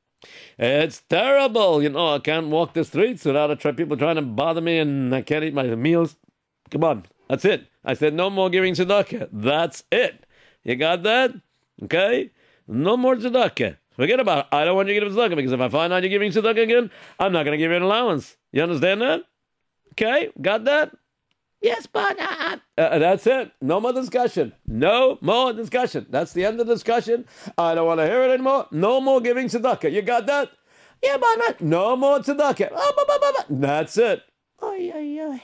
[0.58, 1.82] It's terrible.
[1.82, 4.78] You know, I can't walk the streets without a try- people trying to bother me
[4.78, 6.16] and I can't eat my meals.
[6.70, 7.06] Come on.
[7.28, 7.66] That's it.
[7.84, 9.28] I said no more giving tzedakah.
[9.32, 10.26] That's it.
[10.64, 11.32] You got that?
[11.84, 12.30] Okay?
[12.68, 13.78] No more tzedakah.
[13.96, 14.46] Forget about it.
[14.52, 16.62] I don't want you to give tzedakah because if I find out you're giving tzedakah
[16.62, 18.36] again, I'm not going to give you an allowance.
[18.52, 19.22] You understand that?
[19.92, 20.94] Okay, got that?
[21.60, 23.50] Yes, but uh, Uh, that's it.
[23.60, 24.52] No more discussion.
[24.66, 26.06] No more discussion.
[26.08, 27.24] That's the end of the discussion.
[27.56, 28.66] I don't want to hear it anymore.
[28.70, 29.90] No more giving tzedakah.
[29.90, 30.50] You got that?
[31.02, 31.60] Yeah, but.
[31.60, 32.70] No more tzedakah.
[32.72, 33.44] Ah, bah, bah, bah.
[33.50, 34.22] That's it.
[34.62, 35.42] Oy, oy, oy.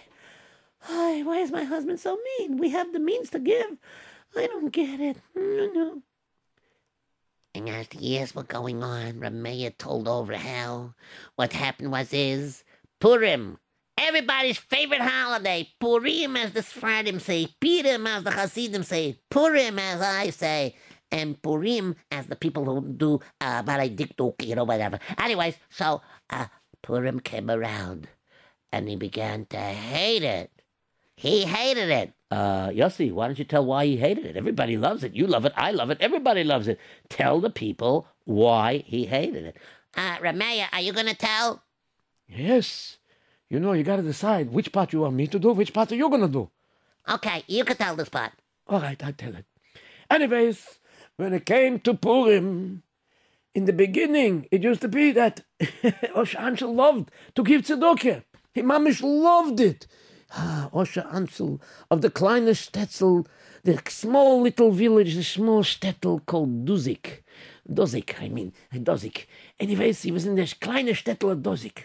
[0.89, 2.59] Ay, why is my husband so mean?
[2.59, 3.79] We have the means to give.
[4.37, 5.17] I don't get it.
[5.35, 6.03] No, no.
[7.55, 10.95] And as the years were going on, Rameya told over how
[11.37, 12.65] what happened was is
[13.01, 13.59] Purim,
[13.97, 15.69] everybody's favorite holiday.
[15.79, 20.75] Purim, as the Sfardim say, Purim, as the Hasidim say, Purim, as I say,
[21.13, 24.99] and Purim, as the people who do uh, Valediktuk, you know, whatever.
[25.17, 26.47] Anyways, so uh,
[26.83, 28.09] Purim came around,
[28.73, 30.51] and he began to hate it.
[31.17, 32.13] He hated it.
[32.31, 34.37] Uh, Yossi, why don't you tell why he hated it?
[34.37, 35.15] Everybody loves it.
[35.15, 35.53] You love it.
[35.57, 35.99] I love it.
[36.01, 36.79] Everybody loves it.
[37.09, 39.57] Tell the people why he hated it.
[39.97, 41.63] Uh, Rameya, are you gonna tell?
[42.29, 42.99] Yes.
[43.51, 45.93] You know, you got to decide which part you want me to do, which part
[45.93, 46.51] are you going to do.
[47.09, 48.33] Okay, you can tell this part.
[48.67, 49.45] All right, I'll tell it.
[50.11, 50.81] Anyways,
[51.17, 52.83] when it came to Purim,
[53.55, 58.25] in the beginning, it used to be that Osher Ansel loved to give tzedakah.
[58.53, 59.87] He mamish loved it.
[60.37, 61.61] Ah, Osher Ansel
[61.93, 63.25] of the kleine Stetzel,
[63.63, 67.23] the small little village, the small Stettel called Duzik.
[67.71, 69.27] Dozik, I mean, Dozik.
[69.61, 71.85] Anyways, he was in the kleine Stettel of Dozik.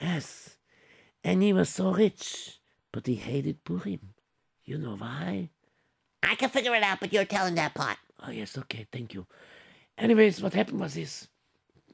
[0.00, 0.56] Yes,
[1.24, 2.60] and he was so rich,
[2.92, 4.14] but he hated Purim.
[4.64, 5.50] You know why?
[6.22, 7.98] I can figure it out, but you're telling that part.
[8.24, 9.26] Oh, yes, okay, thank you.
[9.98, 11.26] Anyways, what happened was this.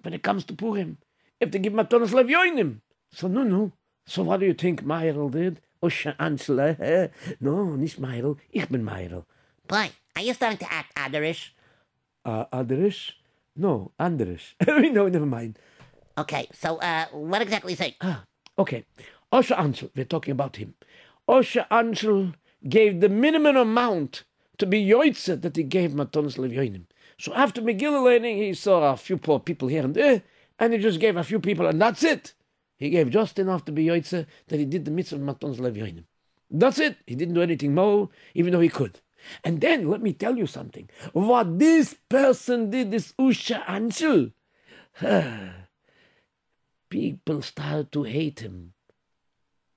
[0.02, 0.98] When it comes to Purim,
[1.40, 2.80] you have to give Matonas Levyoinim.
[3.10, 3.72] So, no, no.
[4.06, 5.60] So, what do you think Meirel did?
[5.82, 7.08] Eh?
[7.40, 8.36] No, nicht Meirel.
[8.50, 9.24] Ich bin Meirel.
[9.66, 11.50] Boy, are you starting to act Aderish?
[12.24, 13.12] Uh, Andres?
[13.54, 14.54] No, Andres.
[14.66, 15.58] no, never mind.
[16.16, 17.96] Okay, so uh, what exactly you say?
[18.00, 18.24] Ah,
[18.58, 18.84] okay.
[19.32, 20.74] Osha Ansel, we're talking about him.
[21.28, 22.34] Osha Ansel
[22.68, 24.24] gave the minimum amount
[24.58, 26.84] to be Yoitze that he gave Matonas Levyoinim.
[27.18, 30.22] So after Megillah learning, he saw a few poor people here and there,
[30.58, 32.32] and he just gave a few people, and that's it.
[32.78, 36.04] He gave just enough to be Yoitze that he did the mitzvah of Matonas Levyoinim.
[36.50, 36.96] That's it.
[37.06, 39.00] He didn't do anything more, even though he could.
[39.44, 40.88] And then let me tell you something.
[41.12, 44.30] What this person did, this Usha Ansel,
[46.88, 48.72] people started to hate him.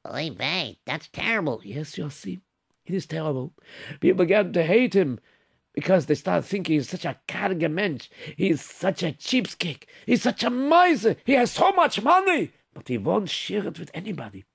[0.08, 1.62] Oy vey, that's terrible.
[1.64, 2.42] Yes, Yossi,
[2.86, 3.54] it is terrible.
[4.00, 5.20] People began to hate him
[5.74, 8.10] because they started thinking he's such a karge mensch.
[8.36, 9.84] He's such a cheapskate.
[10.06, 11.16] He's such a miser.
[11.24, 14.46] He has so much money, but he won't share it with anybody.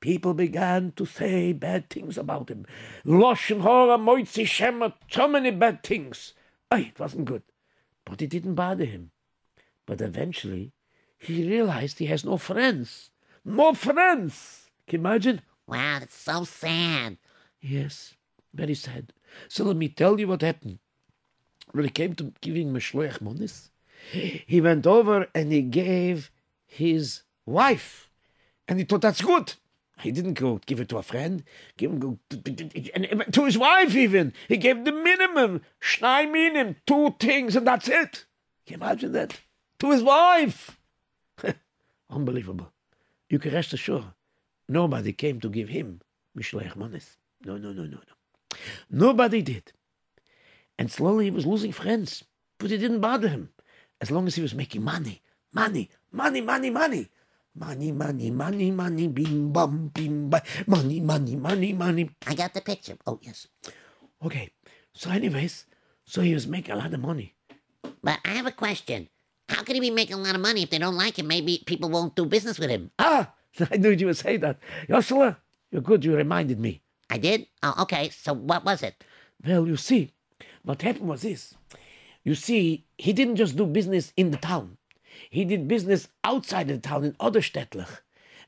[0.00, 2.66] People began to say bad things about him.
[3.04, 6.34] Loshen hora moitzi shema, so many bad things.
[6.70, 7.42] It wasn't good.
[8.04, 9.10] But it didn't bother him.
[9.86, 10.72] But eventually,
[11.18, 13.10] he realized he has no friends.
[13.44, 14.70] No friends!
[14.86, 15.40] Can you imagine?
[15.66, 17.16] Wow, that's so sad.
[17.60, 18.14] Yes,
[18.52, 19.12] very sad.
[19.48, 20.78] So let me tell you what happened.
[21.72, 23.70] When it came to giving Meshloach Monis,
[24.10, 26.30] he went over and he gave
[26.66, 28.10] his wife.
[28.68, 29.54] And he thought that's good.
[30.00, 31.42] He didn't go give it to a friend,
[31.78, 32.18] give him go
[32.94, 34.34] and to his wife even.
[34.46, 38.26] He gave the minimum, shnai minim, two things, and that's it.
[38.66, 39.40] Can you imagine that?
[39.78, 40.78] To his wife.
[42.10, 42.72] Unbelievable.
[43.30, 44.04] You can rest assured,
[44.68, 46.00] nobody came to give him
[46.38, 47.16] Mishloach Monis.
[47.44, 48.58] No, no, no, no, no.
[48.90, 49.72] Nobody did.
[50.78, 52.24] And slowly he was losing friends,
[52.58, 53.50] but it didn't bother him.
[54.00, 57.08] As long as he was making money, money, money, money, money.
[57.58, 62.10] Money, money, money, money, bim bum, bim bam, money, money, money, money.
[62.26, 62.98] I got the picture.
[63.06, 63.48] Oh, yes.
[64.22, 64.50] Okay,
[64.92, 65.64] so anyways,
[66.04, 67.34] so he was making a lot of money.
[68.02, 69.08] But I have a question.
[69.48, 71.28] How could he be making a lot of money if they don't like him?
[71.28, 72.90] Maybe people won't do business with him.
[72.98, 73.32] Ah,
[73.70, 74.58] I knew you would say that.
[74.88, 75.36] Yoshua,
[75.70, 76.82] you're good, you reminded me.
[77.08, 77.46] I did?
[77.62, 78.10] Oh, okay.
[78.10, 79.02] So what was it?
[79.42, 80.12] Well, you see,
[80.62, 81.54] what happened was this.
[82.22, 84.76] You see, he didn't just do business in the town.
[85.36, 88.00] He did business outside the town in other Stettlach.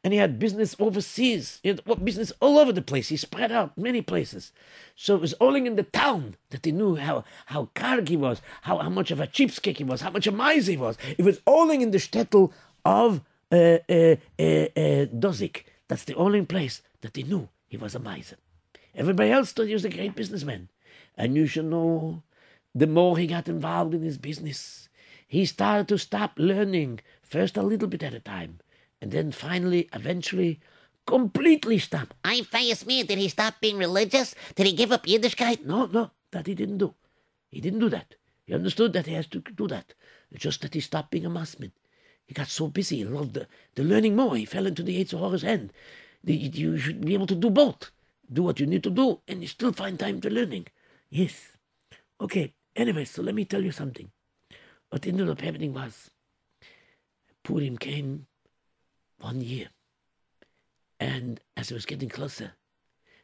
[0.03, 1.61] And he had business overseas.
[1.63, 3.09] He had business all over the place.
[3.09, 4.53] He spread out many places.
[4.97, 8.41] So it was only in the town that he knew how, how karg he was,
[8.63, 10.97] how, how much of a cheapskate he was, how much a miser he was.
[11.19, 12.53] It was only in the Stettel
[12.87, 13.21] of
[13.53, 15.65] uh, uh, uh, uh, Dozik.
[15.89, 18.37] That's the only place that they knew he was a miser.
[18.95, 20.71] Everybody else thought he was a great businessman.
[21.19, 22.23] And you should know,
[22.75, 24.88] the more he got involved in his business,
[25.29, 28.61] he started to stop learning, first a little bit at a time,
[29.01, 30.59] and then finally, eventually,
[31.07, 32.15] completely stop.
[32.25, 33.03] I face me.
[33.03, 34.35] Did he stop being religious?
[34.55, 35.67] Did he give up Yiddishkeit?
[35.67, 36.95] No, no, that he didn't do.
[37.51, 38.15] He didn't do that.
[38.47, 39.93] He understood that he has to do that.
[40.31, 41.73] It's just that he stopped being a masmid.
[42.27, 44.35] He got so busy, he loved the, the learning more.
[44.35, 45.75] He fell into the Eitzahor's hand.
[46.25, 47.91] The, you should be able to do both.
[48.33, 50.69] Do what you need to do, and you still find time to learning.
[51.11, 51.53] Yes.
[52.21, 54.11] Okay, anyway, so let me tell you something.
[54.91, 56.11] What ended up happening was
[57.45, 58.27] Purim came
[59.19, 59.69] one year.
[61.01, 62.53] And as it was getting closer,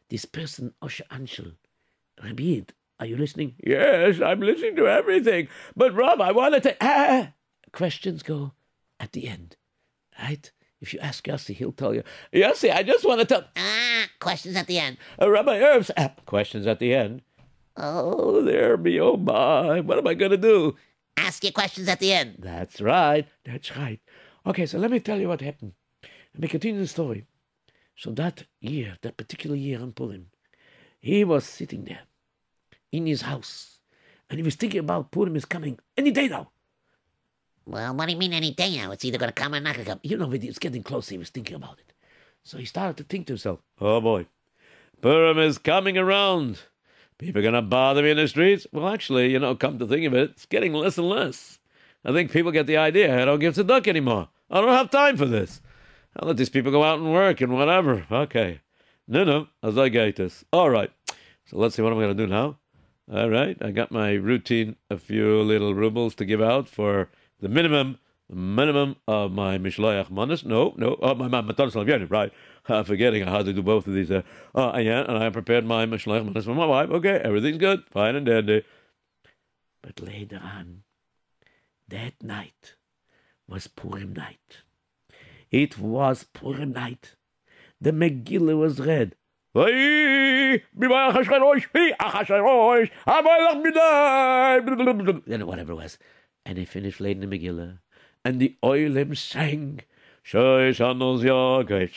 [0.08, 1.54] this person, Osher Anshel,
[2.22, 3.54] Rabid, are you listening?
[3.64, 5.48] Yes, I'm listening to everything.
[5.74, 6.76] But Rob, I want to.
[6.80, 7.32] Ah,
[7.72, 8.52] questions go
[9.00, 9.56] at the end,
[10.20, 10.50] right?
[10.80, 12.02] If you ask Yossi, he'll tell you.
[12.32, 13.44] Yossi, I just want to tell.
[13.56, 14.98] Ah, questions at the end.
[15.20, 17.22] Uh, Rabbi Herbs, ah, questions at the end.
[17.76, 19.80] Oh, there me, oh my.
[19.80, 20.76] What am I going to do?
[21.16, 22.36] Ask your questions at the end.
[22.38, 23.26] That's right.
[23.44, 24.00] That's right.
[24.46, 25.72] Okay, so let me tell you what happened.
[26.34, 27.26] Let me continue the story.
[27.96, 30.26] So that year, that particular year on Purim,
[31.00, 32.02] he was sitting there
[32.90, 33.78] in his house,
[34.28, 36.50] and he was thinking about Purim is coming any day now.
[37.66, 38.90] Well, what do you mean any day now?
[38.90, 40.00] It's either going to come or not going to come.
[40.02, 41.08] You know, it's getting close.
[41.08, 41.92] He was thinking about it.
[42.42, 44.26] So he started to think to himself, oh boy,
[45.00, 46.58] Purim is coming around.
[47.18, 48.66] People are going to bother me in the streets.
[48.72, 51.58] Well, actually, you know, come to think of it, it's getting less and less.
[52.04, 53.20] I think people get the idea.
[53.20, 54.28] I don't give a duck anymore.
[54.50, 55.62] I don't have time for this.
[56.16, 58.06] I'll let these people go out and work and whatever.
[58.10, 58.60] Okay.
[59.06, 60.44] No, no, as I get this.
[60.52, 60.90] All right.
[61.46, 62.58] So let's see what I'm going to do now.
[63.12, 63.56] All right.
[63.60, 67.98] I got my routine, a few little rubles to give out for the minimum,
[68.30, 70.44] minimum of my Mishloach Manas.
[70.44, 72.32] No, no, oh, my Matanas Lavyanim, right.
[72.68, 74.10] I'm forgetting how to do both of these.
[74.10, 74.22] Uh,
[74.54, 76.90] oh, yeah, and I prepared my Mishloach Manas for my wife.
[76.90, 77.84] Okay, everything's good.
[77.90, 78.64] Fine and dandy.
[79.82, 80.82] But later on,
[81.88, 82.74] that night
[83.46, 84.62] was Purim night.
[85.50, 87.16] It was Purim night.
[87.80, 89.14] The Megillah was read.
[95.26, 95.98] Then whatever it was.
[96.46, 97.78] And they finished late in the Megillah.
[98.24, 99.80] And the Oilim sang.
[100.24, 101.90] Shoish Anos Yagai.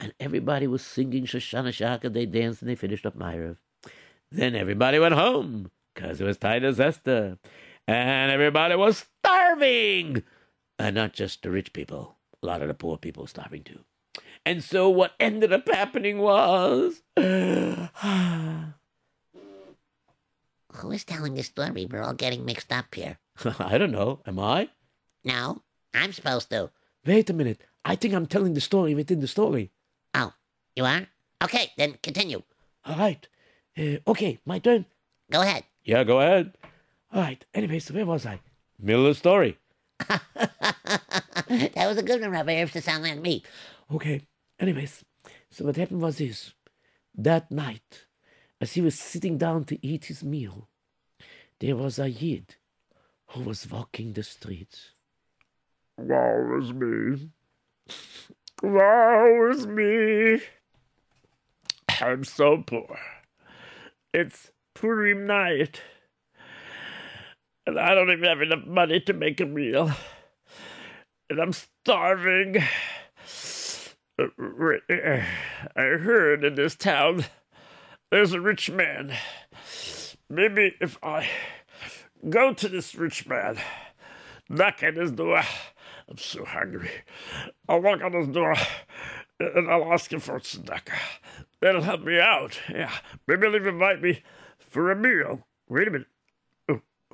[0.00, 2.10] And everybody was singing Shoshana Shaka.
[2.10, 3.56] They danced and they finished up Maariv.
[4.30, 7.38] Then everybody went home because it was Taanis Esther.
[7.88, 10.22] And everybody was starving.
[10.78, 13.80] And not just the rich people, a lot of the poor people starving too.
[14.44, 17.02] And so what ended up happening was.
[20.76, 21.86] Who is telling the story?
[21.86, 23.18] We're all getting mixed up here.
[23.58, 24.20] I don't know.
[24.26, 24.68] Am I?
[25.24, 25.62] No,
[25.94, 26.70] I'm supposed to.
[27.06, 27.60] Wait a minute.
[27.84, 29.70] I think I'm telling the story within the story.
[30.14, 30.32] Oh,
[30.74, 31.06] you are?
[31.42, 32.42] Okay, then continue.
[32.84, 33.26] All right.
[33.78, 34.86] Uh, okay, my turn.
[35.30, 35.64] Go ahead.
[35.84, 36.56] Yeah, go ahead.
[37.12, 37.44] All right.
[37.54, 38.40] Anyways, where was I?
[38.80, 39.58] Middle of the story.
[40.08, 43.42] that was a good one, Rabbi Herbs, to sound like me.
[43.92, 44.22] Okay.
[44.58, 45.04] Anyways,
[45.50, 46.52] so what happened was this.
[47.14, 48.06] That night,
[48.60, 50.68] as he was sitting down to eat his meal,
[51.60, 52.56] there was a Yid
[53.28, 54.90] who was walking the streets.
[55.96, 57.30] Woe is me.
[58.62, 60.40] Woe is me.
[62.00, 62.98] I'm so poor.
[64.12, 65.82] It's Purim night.
[67.66, 69.92] And I don't even have enough money to make a meal.
[71.30, 72.62] And I'm starving.
[74.18, 75.22] I
[75.76, 77.24] heard in this town
[78.14, 79.12] there's a rich man.
[80.30, 81.28] Maybe if I
[82.30, 83.58] go to this rich man,
[84.48, 85.42] knock at his door,
[86.08, 86.92] I'm so hungry.
[87.68, 88.54] I'll knock on his door
[89.40, 90.96] and I'll ask him for a tzedakah.
[91.60, 92.60] That'll help me out.
[92.70, 92.92] Yeah,
[93.26, 94.22] maybe he'll invite me
[94.60, 95.44] for a meal.
[95.68, 96.06] Wait a minute.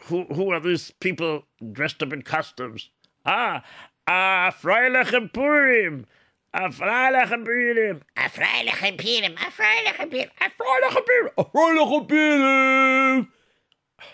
[0.02, 2.90] Who who are these people dressed up in costumes?
[3.24, 3.64] Ah,
[4.06, 6.06] ah, Freilich and Purim.
[6.52, 8.02] A Freilich and Purim.
[8.16, 9.34] A Freilich and Purim.
[9.34, 10.30] A Freilich and Purim.
[10.40, 11.30] A Freilich and Purim.
[11.38, 13.28] A Freilich and Purim.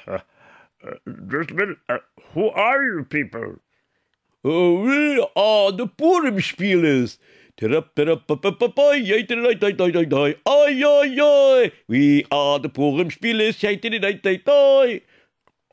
[0.07, 0.19] Uh,
[1.31, 1.79] just a minute.
[1.89, 1.99] Uh,
[2.35, 3.57] who are you people?
[4.45, 7.19] Oh, we are the Purim Spielers.
[7.61, 7.81] We are
[12.59, 13.65] the Purim Spielers.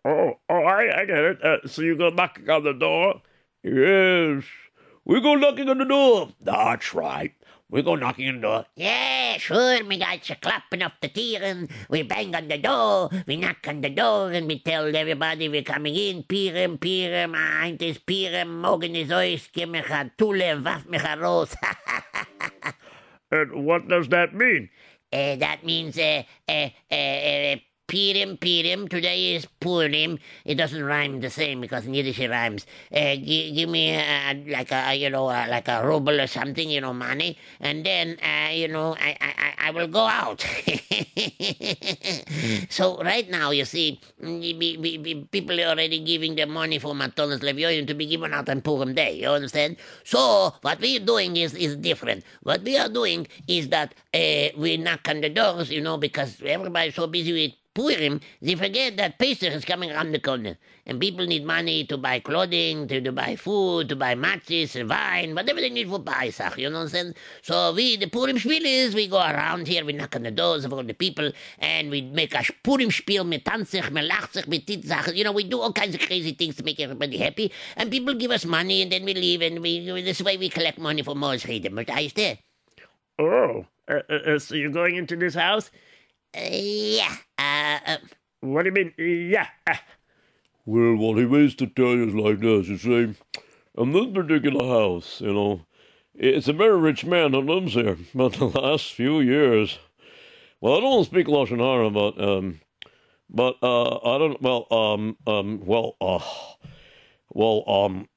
[0.06, 1.43] Oh, oh, I, I get it.
[1.43, 3.21] Uh, so you go knocking on the door?
[3.63, 4.43] Yes.
[5.05, 6.29] We go knocking on the door.
[6.39, 7.34] That's right.
[7.69, 8.65] We go knocking on the door.
[8.75, 9.84] Yeah, sure.
[9.84, 11.69] We got you clapping up the tieren.
[11.89, 13.09] We bang on the door.
[13.28, 16.23] We knock on the door and we tell everybody we're coming in.
[16.23, 18.61] Pirem, pirem, eint pirem.
[18.61, 19.51] Morgen is euch.
[19.51, 21.03] Gib mich a Tule, waff mich
[23.32, 24.69] and what does that mean?
[25.11, 26.69] Uh, that means uh, uh,
[27.93, 28.89] Pirim, Pirim.
[28.89, 30.17] Today is Purim.
[30.45, 32.65] It doesn't rhyme the same because in Yiddish it rhymes.
[32.91, 33.95] Uh, gi- give me
[34.49, 38.49] like a you know like a ruble or something, you know, money, and then uh,
[38.49, 40.41] you know I I I- will go out.
[42.69, 47.85] so right now you see, mm, people are already giving their money for Matonis Levioin
[47.87, 49.19] to be given out on Purim Day.
[49.21, 49.77] You understand?
[50.03, 52.23] So what we are doing is is different.
[52.41, 56.41] What we are doing is that uh, we knock on the doors, you know, because
[56.43, 60.99] everybody's so busy with Purim, they forget that Pesach is coming around the corner, and
[60.99, 65.34] people need money to buy clothing, to, to buy food, to buy matzahs and wine,
[65.34, 67.13] whatever they need for Pesach, you know what I'm saying?
[67.41, 70.74] So we, the Purim Spielers, we go around here, we knock on the doors of
[70.74, 75.15] all the people, and we make a Purim Spiel, mit tanzig, mit lachzig, mit titzach,
[75.15, 78.13] you know, we do all kinds of crazy things to make everybody happy, and people
[78.13, 81.13] give us money, and then we leave, and we, this way we collect money for
[81.39, 82.39] Freedom, but I stay.
[83.17, 85.71] Oh, uh, uh, uh, so you're going into this house?
[86.36, 87.97] Uh, yeah, uh, uh,
[88.41, 89.29] What do you mean?
[89.29, 89.47] Yeah.
[89.67, 89.75] Uh,
[90.65, 92.67] Well, what he means to tell you is like this.
[92.67, 93.15] You see,
[93.77, 95.65] in this particular house, you know,
[96.15, 97.97] it's a very rich man that lives here.
[98.15, 99.77] But the last few years,
[100.61, 102.61] well, I don't speak Lashon Hara, but um,
[103.29, 104.41] but uh, I don't.
[104.41, 106.19] Well, um, um, well, uh,
[107.34, 108.07] well, um,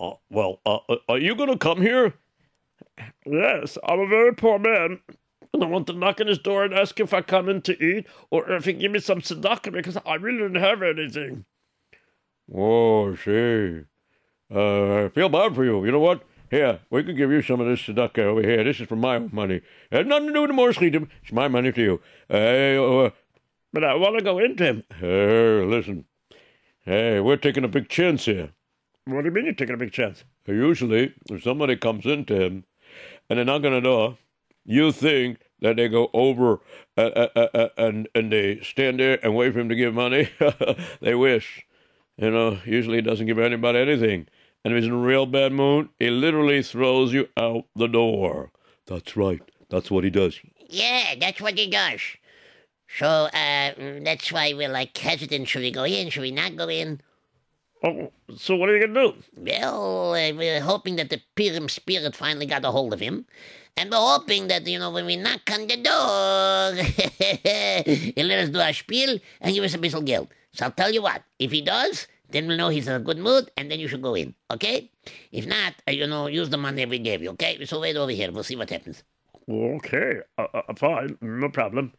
[0.00, 2.14] uh, well, uh, uh, are you gonna come here?
[3.26, 5.00] yes, I'm a very poor man.
[5.56, 7.82] And I want to knock on his door and ask if I come in to
[7.82, 11.46] eat or if he give me some tzedakah because I really don't have anything.
[12.54, 13.80] Oh, see.
[14.54, 15.82] Uh, I feel bad for you.
[15.84, 16.22] You know what?
[16.50, 18.62] Here, we can give you some of this tzedakah over here.
[18.64, 19.56] This is from my money.
[19.90, 20.76] It has nothing to do with the Morse.
[20.80, 22.00] It's my money to you.
[22.28, 23.10] Hey, uh,
[23.72, 24.84] But I want to go into him.
[25.00, 26.04] hey, listen.
[26.82, 28.50] Hey, we're taking a big chance here.
[29.06, 30.22] What do you mean you're taking a big chance?
[30.46, 32.64] Usually, if somebody comes into him
[33.30, 34.18] and they knock on the door,
[34.64, 36.60] you think that they go over
[36.96, 39.94] uh, uh, uh, uh, and and they stand there and wait for him to give
[39.94, 40.28] money.
[41.00, 41.66] they wish.
[42.16, 44.26] You know, usually he doesn't give anybody anything.
[44.64, 48.50] And if he's in a real bad mood, he literally throws you out the door.
[48.86, 49.42] That's right.
[49.68, 50.40] That's what he does.
[50.68, 52.00] Yeah, that's what he does.
[52.98, 55.48] So, uh, that's why we're like hesitant.
[55.48, 56.08] Should we go in?
[56.10, 57.00] Should we not go in?
[57.84, 59.22] Oh, so what are you going to do?
[59.36, 63.26] Well, uh, we're hoping that the Purim spirit finally got a hold of him.
[63.76, 66.72] And we're hoping that, you know, when we knock on the door,
[68.14, 70.28] he'll let us do our spiel and give us a bisschen geld.
[70.52, 73.18] So I'll tell you what, if he does, then we'll know he's in a good
[73.18, 74.90] mood and then you should go in, okay?
[75.30, 77.62] If not, uh, you know, use the money we gave you, okay?
[77.66, 78.32] So wait over here.
[78.32, 79.02] We'll see what happens.
[79.48, 81.92] Okay, uh, uh, fine, no problem.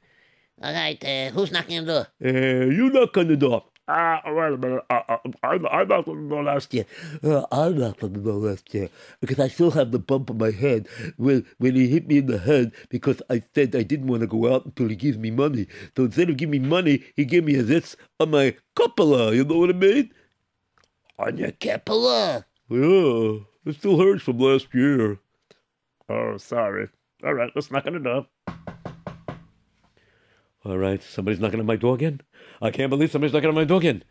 [0.62, 2.08] All right, uh, who's knocking on the door?
[2.26, 3.64] Uh, you knock on the door.
[3.90, 4.84] Ah, wait a minute.
[4.90, 6.86] Uh, uh, I'm not gonna door last year.
[7.24, 8.90] Uh, I knocked on the door last year
[9.22, 12.26] because I still have the bump on my head when when he hit me in
[12.26, 15.32] the head because I said I didn't want to go out until he gives me
[15.32, 15.68] money.
[15.96, 19.34] So instead of giving me money, he gave me a this on my cupola.
[19.34, 20.12] You know what I mean?
[21.18, 22.46] On your Kepler.
[22.70, 25.20] Yeah, it still hurts from last year.
[26.10, 26.90] Oh, sorry.
[27.24, 28.28] All right, let's knock the door.
[30.68, 32.20] All right, somebody's knocking on my door again.
[32.62, 34.04] I can't believe somebody's knocking on my door again.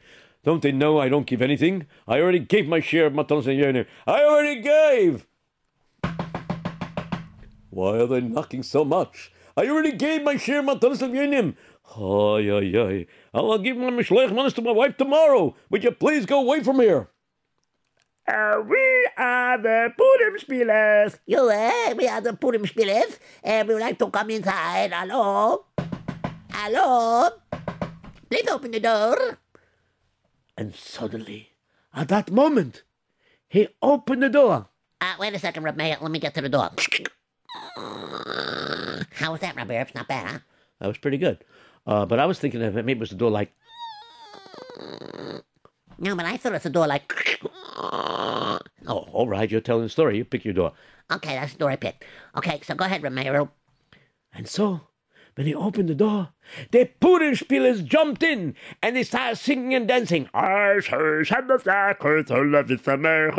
[0.42, 1.84] Don't they know I don't give anything?
[2.08, 3.84] I already gave my share of matanos and yenim.
[4.06, 5.26] I already gave.
[7.68, 9.32] Why are they knocking so much?
[9.54, 11.56] I already gave my share of matanos and yenim.
[11.94, 13.06] Ay, ay, ay.
[13.34, 15.54] I'll give my mishleich manas to my wife tomorrow.
[15.68, 17.10] Would you please go away from here?
[18.26, 21.18] Uh, we are the Purim Spielers.
[21.26, 21.92] You, eh?
[21.92, 24.94] We are the Purim Spielers, and we would like to come inside.
[24.94, 25.66] Hello?
[26.58, 27.28] Hello?
[28.30, 29.36] Please open the door.
[30.56, 31.50] And suddenly,
[31.92, 32.82] at that moment,
[33.46, 34.68] he opened the door.
[35.02, 35.78] Uh, wait a second, Reb.
[35.78, 36.70] Let me get to the door.
[37.76, 39.70] How was that, Reb?
[39.70, 40.38] It's not bad, huh?
[40.80, 41.44] That was pretty good.
[41.86, 43.52] Uh, but I was thinking of it, maybe it was the door like,
[45.98, 47.12] No, but I thought it's a door like.
[47.76, 50.16] oh, all right, you're telling the story.
[50.16, 50.72] You pick your door.
[51.12, 52.02] Okay, that's the door I picked.
[52.34, 53.46] Okay, so go ahead, Meir.
[54.32, 54.80] And so,
[55.36, 56.30] when he opened the door,
[56.72, 60.28] the Purimspielers jumped in and they started singing and dancing.
[60.34, 63.32] I say, Shabbat Yaakov, so love is a man.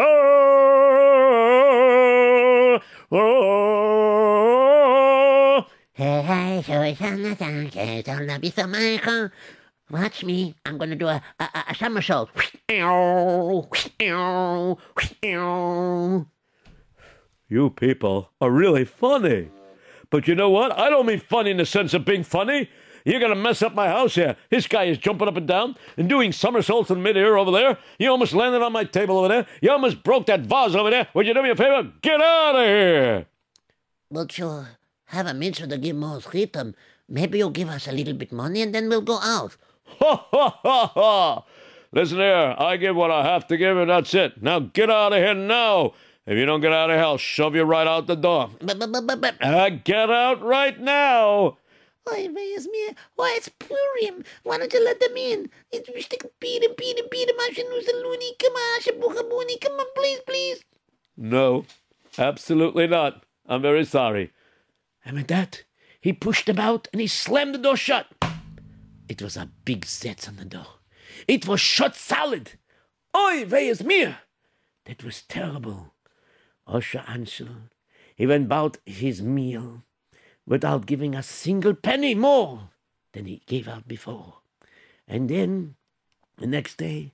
[5.93, 9.31] Hey, hey, so it's on the sound, okay, so love you so much.
[9.89, 10.53] Watch me.
[10.65, 12.29] I'm going to do a, a, a- a somersault.
[17.49, 19.49] You people are really funny.
[20.09, 20.77] But you know what?
[20.77, 22.69] I don't mean funny in the sense of being funny.
[23.05, 24.35] You're gonna mess up my house here.
[24.49, 27.77] This guy is jumping up and down and doing somersaults in midair over there.
[27.99, 29.45] You almost landed on my table over there.
[29.61, 31.07] You almost broke that vase over there.
[31.13, 31.89] Would you do me a favor?
[32.01, 33.25] Get out of here!
[34.11, 34.65] But you
[35.05, 36.73] have a mitzvah to give more chitim.
[37.07, 39.55] Maybe you'll give us a little bit money and then we'll go out.
[39.99, 41.43] Ha ha ha ha!
[41.93, 44.43] Listen here, I give what I have to give, and that's it.
[44.43, 45.93] Now get out of here now.
[46.27, 48.49] If you don't get out of here, I'll shove you right out the door.
[48.61, 51.57] Uh, get out right now.
[52.11, 52.89] Oy, where's me?
[53.15, 54.25] Why, it's Purim.
[54.43, 55.49] Why don't you let them in?
[55.71, 55.87] It's.
[56.41, 58.35] Peter, Peter, Peter, Mashanusa Looney.
[58.41, 59.61] Come on, Shabuchabuni.
[59.61, 60.63] Come on, please, please.
[61.15, 61.65] No,
[62.17, 63.23] absolutely not.
[63.45, 64.33] I'm very sorry.
[65.05, 65.63] And with that,
[66.01, 68.07] he pushed them out and he slammed the door shut.
[69.07, 70.81] It was a big set on the door.
[71.25, 72.59] It was shut solid.
[73.15, 74.17] Oi, weh is mir.
[74.85, 75.93] That was terrible.
[76.67, 77.69] Anshel,
[78.15, 79.83] he went about his meal
[80.45, 82.69] without giving a single penny more
[83.13, 84.41] than he gave out before.
[85.07, 85.75] And then,
[86.37, 87.13] the next day,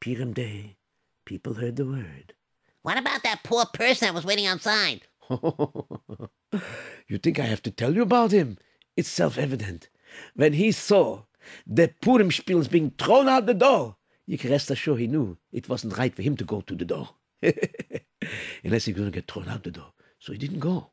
[0.00, 0.76] Purim Day,
[1.24, 2.34] people heard the word.
[2.82, 5.02] What about that poor person that was waiting outside?
[5.30, 8.58] you think I have to tell you about him?
[8.96, 9.88] It's self evident.
[10.34, 11.24] When he saw
[11.66, 13.96] the Purim spiels being thrown out the door,
[14.26, 16.84] you can rest assured he knew it wasn't right for him to go to the
[16.84, 17.10] door.
[18.64, 19.92] Unless he was going to get thrown out the door.
[20.18, 20.90] So he didn't go.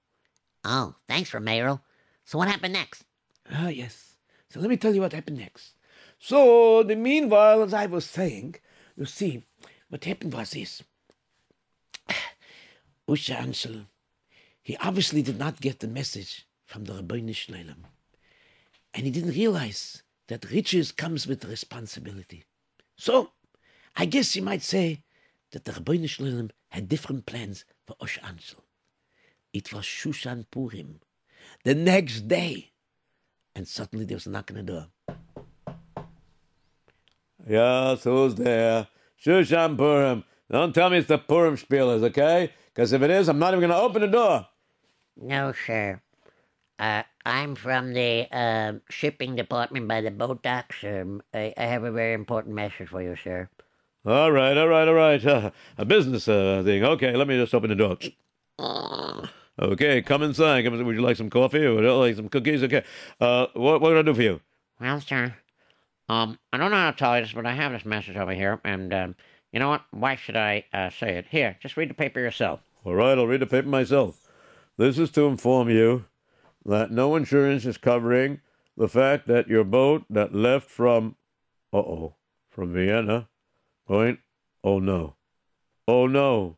[0.63, 1.81] Oh, thanks, Romero.
[2.25, 3.03] So what happened next?
[3.51, 4.15] Ah, yes.
[4.49, 5.73] So let me tell you what happened next.
[6.19, 8.55] So, the meanwhile, as I was saying,
[8.95, 9.43] you see,
[9.89, 10.83] what happened was this.
[13.07, 13.85] Usha Ansel,
[14.61, 17.85] he obviously did not get the message from the Ribbono Shel Olam.
[18.93, 22.43] And he didn't realize that riches comes with responsibility.
[22.97, 23.31] So,
[23.95, 25.03] I guess you might say
[25.51, 28.63] that the Ribbono Shel Olam had different plans for Usha Ansel.
[29.53, 30.99] It was Shushan Purim.
[31.63, 32.71] The next day.
[33.55, 34.87] And suddenly there was a knock on the door.
[37.47, 38.87] Yes, who's there?
[39.23, 40.23] Shushan Purim.
[40.51, 42.51] Don't tell me it's the Purim spielers, okay?
[42.73, 44.47] Because if it is, I'm not even going to open the door.
[45.19, 46.01] No, sir.
[46.79, 50.83] Uh, I'm from the uh, shipping department by the boat docks.
[50.83, 53.49] Um, I, I have a very important message for you, sir.
[54.07, 55.25] All right, all right, all right.
[55.25, 56.81] Uh, a business uh, thing.
[56.81, 57.97] Okay, let me just open the door.
[59.59, 60.63] Okay, come inside.
[60.63, 60.85] Come inside.
[60.85, 62.63] Would you like some coffee or would you like some cookies?
[62.63, 62.85] Okay.
[63.19, 64.39] Uh, what, what can I do for you?
[64.79, 65.35] Well, sir,
[66.07, 68.33] um, I don't know how to tell you this, but I have this message over
[68.33, 69.15] here, and um,
[69.51, 69.81] you know what?
[69.91, 71.25] Why should I uh, say it?
[71.29, 72.61] Here, just read the paper yourself.
[72.85, 74.21] All right, I'll read the paper myself.
[74.77, 76.05] This is to inform you
[76.63, 78.39] that no insurance is covering
[78.77, 81.17] the fact that your boat that left from,
[81.73, 82.15] uh oh,
[82.49, 83.27] from Vienna,
[83.87, 84.17] going,
[84.63, 85.15] oh no,
[85.87, 86.57] oh no,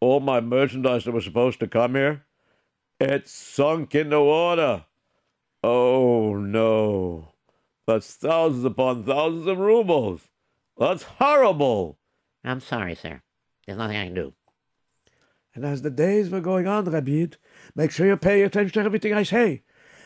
[0.00, 2.24] all my merchandise that was supposed to come here,
[2.98, 4.84] it's sunk in the water.
[5.62, 7.32] Oh no,
[7.86, 10.28] that's thousands upon thousands of rubles.
[10.78, 11.98] That's horrible.
[12.44, 13.22] I'm sorry, sir.
[13.66, 14.32] There's nothing I can do.
[15.54, 17.36] And as the days were going on, Rabid,
[17.74, 19.62] make sure you pay attention to everything I say.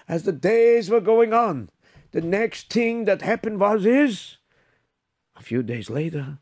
[0.09, 1.71] As the days were going on,
[2.12, 4.39] the next thing that happened was is
[5.37, 6.39] a few days later,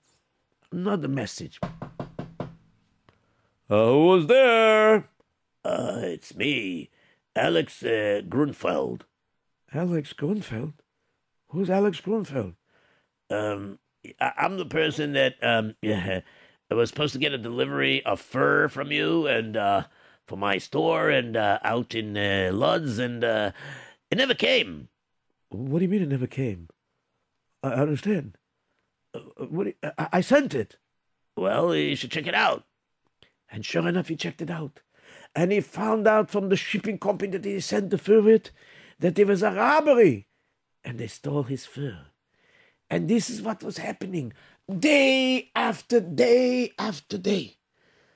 [0.72, 1.58] another message.
[3.70, 5.08] Uh, who was there?
[5.64, 6.90] Uh, it's me,
[7.36, 9.02] Alex uh, Grunfeld.
[9.72, 10.74] Alex Grunfeld?
[11.48, 12.54] Who's Alex Grunfeld?
[13.30, 13.78] Um,
[14.20, 16.20] I- I'm the person that um yeah,
[16.70, 19.84] I was supposed to get a delivery of fur from you and uh
[20.26, 23.50] for my store and uh, out in uh, Lodz and uh,
[24.10, 24.88] it never came.
[25.50, 26.68] What do you mean it never came?
[27.62, 28.38] I I understand.
[29.14, 29.74] Uh, what?
[30.12, 30.76] I, sent it.
[31.36, 32.64] Well, you should check it out.
[33.50, 34.80] And sure enough, he checked it out.
[35.34, 38.50] And he found out from the shipping company that he sent the fur with
[38.98, 40.26] that there was a robbery.
[40.84, 42.06] And they stole his fur.
[42.90, 44.32] And this is what was happening
[44.78, 47.56] day after day after day.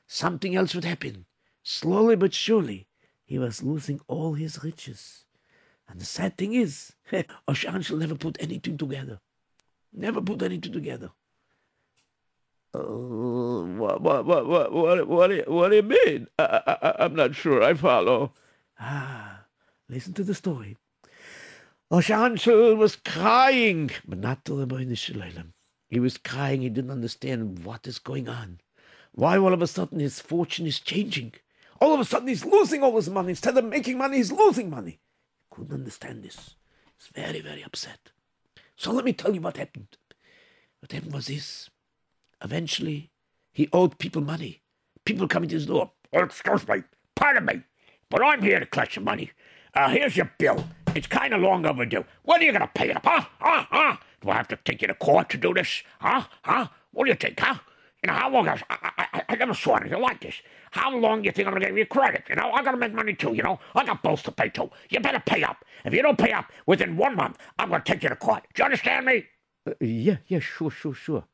[0.07, 1.27] Something else would happen.
[1.63, 2.87] Slowly but surely,
[3.25, 5.25] he was losing all his riches.
[5.89, 9.21] And the sad thing is, Osher Anshel never put anything together.
[9.97, 11.11] Never put anything together.
[12.75, 16.27] Uh, what, what, what, what, what, what, do you, what do you mean?
[16.39, 18.33] I, I, I'm not sure I follow.
[18.79, 19.45] Ah,
[19.89, 20.77] listen to the story.
[21.91, 25.47] Osher Anshel was crying, but not to the.
[25.89, 26.61] He was crying.
[26.61, 28.61] He didn't understand what is going on.
[29.13, 31.33] Why all of a sudden his fortune is changing.
[31.81, 33.31] All of a sudden he's losing all his money.
[33.31, 34.99] Instead of making money, he's losing money.
[35.39, 36.57] He couldn't understand this.
[36.99, 38.11] He's very, very upset.
[38.77, 39.97] So let me tell you what happened.
[40.81, 41.71] What happened was this.
[42.45, 43.11] Eventually,
[43.53, 44.63] he owed people money.
[45.05, 45.91] People coming to his door.
[46.13, 46.83] Oh, excuse me.
[47.15, 47.63] Pardon me.
[48.11, 49.31] But I'm here to collect some money.
[49.75, 50.65] Uh, here's your bill.
[50.95, 52.05] It's kind of long overdue.
[52.23, 53.25] When are you going to pay it up, huh?
[53.41, 53.65] Huh?
[53.71, 53.97] Huh?
[54.21, 55.83] Do I have to take you to court to do this?
[56.01, 56.25] Huh?
[56.43, 56.69] Huh?
[56.93, 57.59] What do you think, huh?
[58.07, 58.49] You know, how long?
[58.49, 60.41] I, I, I, I never saw anything like this.
[60.71, 62.23] How long do you think I'm gonna give you credit?
[62.29, 63.35] You know, I gotta make money too.
[63.35, 64.71] You know, I got bills to pay too.
[64.91, 65.65] You better pay up.
[65.85, 68.47] If you don't pay up within one month, I'm gonna take you to court.
[68.55, 69.27] Do you understand me?
[69.67, 71.25] Uh, yeah, yeah, sure, sure, sure.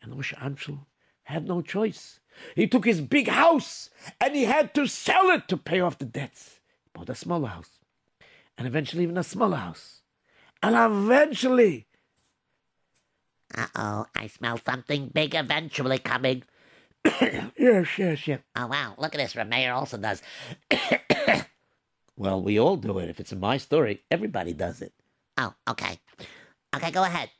[0.00, 0.86] And Rosh Anshel
[1.24, 2.20] had no choice.
[2.54, 3.90] He took his big house
[4.20, 6.60] and he had to sell it to pay off the debts.
[6.84, 7.80] He bought a smaller house.
[8.56, 10.02] And eventually even a smaller house.
[10.62, 11.87] And eventually
[13.56, 16.42] Uh-oh, I smell something big eventually coming.
[17.04, 18.40] Yes, yes, yes.
[18.54, 19.34] Oh, wow, look at this.
[19.34, 20.22] Remayer also does.
[22.16, 23.08] Well, we all do it.
[23.08, 24.92] If it's my story, everybody does it.
[25.36, 26.00] Oh, okay.
[26.74, 27.30] Okay, go ahead.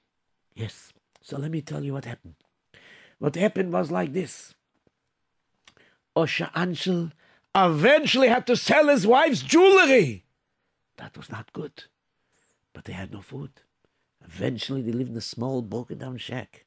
[0.55, 0.93] Yes.
[1.21, 2.37] So let me tell you what happened.
[3.19, 4.55] What happened was like this.
[6.17, 7.13] Osher Anshel
[7.55, 10.25] eventually had to sell his wife's jewelry.
[10.97, 11.85] That was not good.
[12.73, 13.51] But they had no food.
[14.29, 16.67] Eventually they lived in a small broken down shack.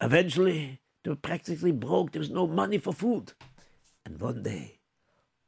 [0.00, 2.12] Eventually they were practically broke.
[2.12, 3.32] There was no money for food.
[4.04, 4.78] And one day,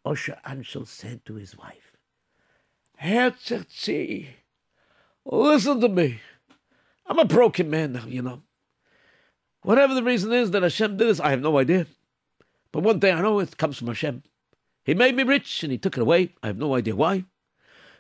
[0.07, 1.97] Osher Anshel said to his wife,
[3.03, 4.29] Herzerzi,
[5.25, 6.21] listen to me.
[7.07, 8.43] I'm a broken man now, you know.
[9.63, 11.87] Whatever the reason is that Hashem did this, I have no idea.
[12.71, 14.23] But one thing I know it comes from Hashem.
[14.85, 16.35] He made me rich and he took it away.
[16.43, 17.25] I have no idea why.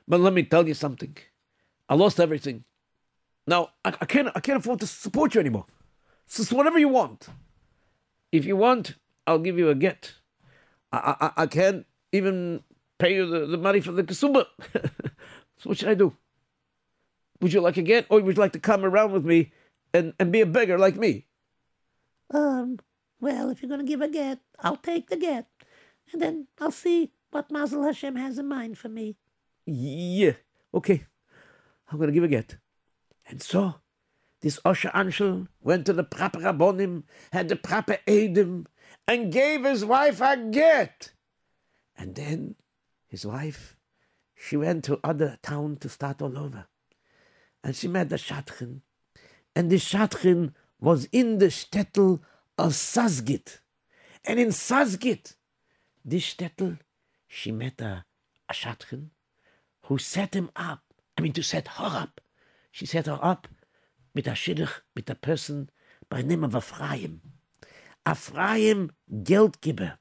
[0.06, 1.16] But let me tell you something.
[1.88, 2.64] I lost everything.
[3.46, 5.66] Now I, I can't I can't afford to support you anymore.
[6.26, 7.28] So it's whatever you want.
[8.32, 8.94] If you want,
[9.26, 10.14] I'll give you a get.
[10.92, 12.62] I I, I can't even
[12.98, 14.46] pay you the, the money for the kasuba.
[15.58, 16.14] so what should I do?
[17.40, 19.52] Would you like a get, or would you like to come around with me
[19.92, 21.26] and, and be a beggar like me?
[22.30, 22.78] Um,
[23.20, 25.46] well, if you're going to give a get, I'll take the get.
[26.12, 29.16] And then I'll see what Mazel Hashem has in mind for me.
[29.66, 30.32] Yeah,
[30.72, 31.04] okay.
[31.90, 32.56] I'm going to give a get.
[33.26, 33.76] And so,
[34.40, 38.66] this Osher Anshel went to the proper Rabbonim, had the proper Edim,
[39.08, 41.12] and gave his wife a get.
[41.96, 42.56] And then
[43.06, 43.76] his wife,
[44.34, 46.66] she went to other town to start all over.
[47.62, 48.80] And she met the Shatrin.
[49.56, 52.20] And the Shatrin was in the shtetl
[52.58, 53.60] of Sazgit.
[54.24, 55.34] And in Sazgit,
[56.04, 56.78] this shtetl,
[57.26, 58.04] she met a,
[58.48, 59.08] a Shatrin
[59.84, 60.82] who set him up.
[61.16, 62.20] I mean, to set her up.
[62.74, 63.46] She set her up
[64.16, 65.70] with a shidduch, with a person
[66.10, 67.20] by the name of Ephraim.
[68.04, 69.98] Ephraim Geldgeber.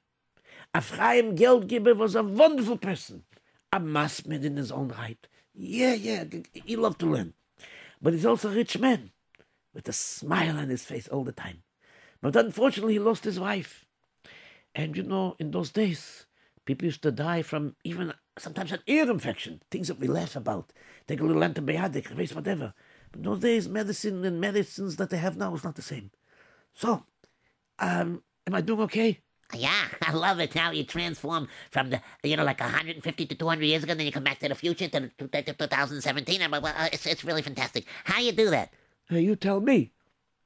[0.76, 3.26] Ephraim Geldgeber was a wonderful person.
[3.72, 5.28] A massman in his own right.
[5.54, 7.36] Yeah, yeah, he loved to learn.
[8.02, 9.12] But he's also a rich man
[9.76, 11.62] with a smile on his face all the time.
[12.24, 13.86] But unfortunately, he lost his wife.
[14.74, 16.26] And you know, in those days,
[16.66, 20.72] people used to die from even sometimes an ear infection, things that we laugh about.
[21.08, 22.74] Take a little antibiotic, face whatever.
[23.12, 26.12] But in those days, medicine and medicines that they have now is not the same.
[26.74, 27.06] So,
[27.80, 29.20] um, am I doing okay?
[29.54, 33.64] Yeah, I love it how you transform from the, you know, like 150 to 200
[33.66, 36.42] years ago, then you come back to the future to, to, to 2017.
[36.42, 37.86] And, well, uh, it's, it's really fantastic.
[38.04, 38.74] How you do that?
[39.10, 39.93] Hey, you tell me.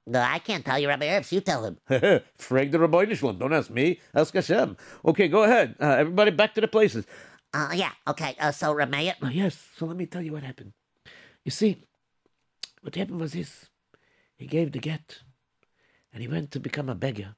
[0.08, 1.34] No, I can't tell you, Rabbi Herbst.
[1.34, 1.78] You tell him.
[2.38, 3.38] Frag the Rabbi Shalom.
[3.38, 4.00] Don't ask me.
[4.16, 4.78] Ask Hashem.
[5.04, 5.76] Okay, go ahead.
[5.82, 7.06] Uh, everybody back to the places.
[7.54, 8.34] Uh, yeah, okay.
[8.40, 10.72] Uh, so, Rameya, Oh, yes, so let me tell you what happened.
[11.44, 11.84] You see,
[12.82, 13.68] what happened was this.
[14.38, 15.20] He gave the get,
[16.14, 17.36] and he went to become a beggar.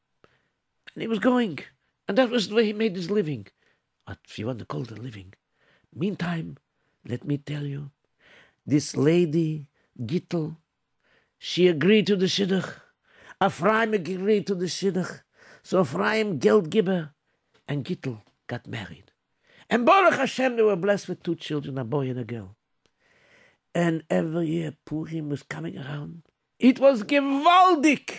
[0.93, 1.59] And he was going,
[2.07, 3.47] and that was the way he made his living.
[4.05, 5.33] What if you want to call it a living.
[5.95, 6.57] Meantime,
[7.03, 7.89] let me tell you,
[8.65, 10.57] this lady, Gittel,
[11.39, 12.69] she agreed to the shidduch.
[13.43, 15.21] Ephraim agreed to the shidduch.
[15.63, 17.11] So Ephraim, Geldgiber,
[17.67, 19.11] and Gittel got married.
[19.69, 22.57] And Baruch Hashem, they were blessed with two children, a boy and a girl.
[23.73, 26.23] And every year Purim was coming around.
[26.59, 28.09] It was gewaldig.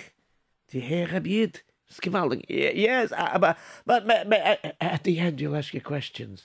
[0.72, 2.44] Die Herr Rabbi Yid, it's gewaldig.
[2.48, 6.44] Yes, uh, but, but, but, but uh, at the end you'll ask your questions.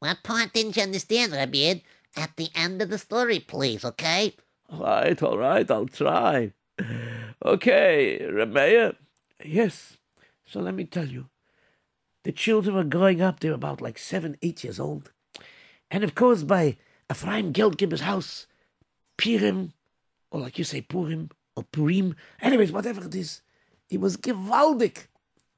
[0.00, 1.80] what part didn't you understand, Rabbi
[2.16, 4.34] At the end of the story, please, okay?
[4.68, 6.52] All right, all right, I'll try.
[7.44, 8.96] Okay, Rameya.
[9.44, 9.98] Yes.
[10.44, 11.28] So let me tell you.
[12.24, 13.40] The children were growing up.
[13.40, 15.12] They were about like seven, eight years old.
[15.90, 16.76] And of course, by
[17.10, 18.46] Ephraim Geldgiber's house,
[19.16, 19.72] Purim,
[20.30, 23.42] or like you say, Purim, or Purim, anyways, whatever it is,
[23.88, 25.06] it was gewaldig.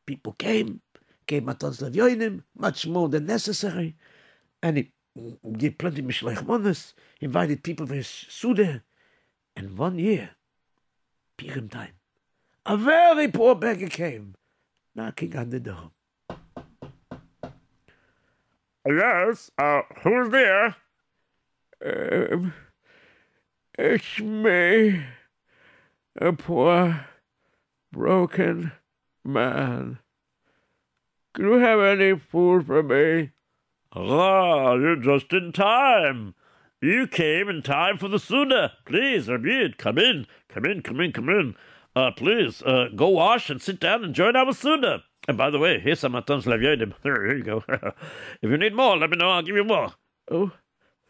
[0.04, 0.82] People came,
[1.26, 3.96] gave matons levyoinim, much more than necessary,
[4.62, 4.92] and he
[5.56, 8.82] gave plenty of mishlech monas, invited people for his suda,
[9.59, 10.30] and one year,
[11.36, 11.94] Purim time,
[12.64, 14.36] a very poor beggar came,
[14.94, 15.90] knocking on the door.
[18.86, 20.76] Yes, uh, who's there?
[21.84, 22.54] Um,
[23.76, 25.02] it's me,
[26.20, 27.06] a poor,
[27.90, 28.70] broken
[29.24, 29.98] man.
[31.34, 33.32] Do you have any food for me?
[33.92, 36.36] Ah, you're just in time.
[36.80, 38.74] You came in time for the Suda.
[38.84, 40.26] Please, Rabid, come in.
[40.48, 41.56] Come in, come in, come in.
[41.96, 45.02] Uh, please, uh, go wash and sit down and join our Suda.
[45.26, 46.94] And by the way, here's some Matons Laviedim.
[47.02, 47.64] Here you go.
[47.68, 49.30] if you need more, let me know.
[49.30, 49.92] I'll give you more.
[50.30, 50.52] Oh,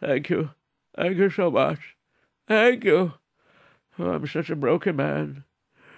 [0.00, 0.50] thank you.
[0.96, 1.78] Thank you so much.
[2.46, 3.12] Thank you.
[3.98, 5.44] Oh, I'm such a broken man.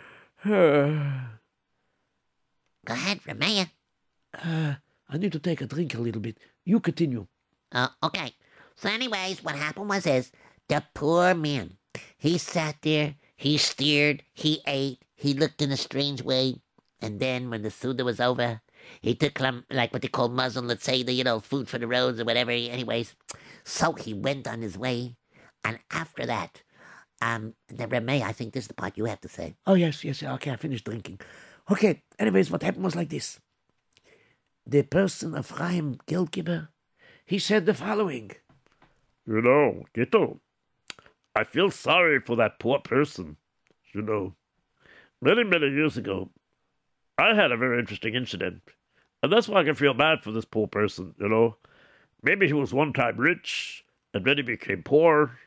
[0.44, 1.04] Go
[2.88, 3.70] ahead, Ramaya.
[4.34, 4.74] Uh,
[5.08, 6.38] I need to take a drink a little bit.
[6.64, 7.26] You continue.
[7.70, 8.32] Uh, okay.
[8.80, 10.32] So, anyways, what happened was is
[10.68, 11.76] the poor man.
[12.16, 16.62] He sat there, he steered, he ate, he looked in a strange way,
[17.02, 18.62] and then when the Suda was over,
[19.02, 21.86] he took like what they call muzzle, let's say the you know food for the
[21.86, 22.52] roads or whatever.
[22.52, 23.14] Anyways,
[23.64, 25.16] so he went on his way,
[25.62, 26.62] and after that,
[27.20, 29.56] um, the Ramay, I think this is the part you have to say.
[29.66, 30.22] Oh, yes, yes.
[30.22, 31.20] Okay, I finished drinking.
[31.70, 33.40] Okay, anyways, what happened was like this.
[34.66, 36.68] The person, Ephraim Geldgiver,
[37.26, 38.30] he said the following.
[39.30, 40.40] You know, Gitto,
[41.36, 43.36] I feel sorry for that poor person.
[43.94, 44.34] You know,
[45.22, 46.30] many, many years ago,
[47.16, 48.60] I had a very interesting incident.
[49.22, 51.56] And that's why I can feel bad for this poor person, you know.
[52.24, 55.38] Maybe he was one time rich, and then he became poor,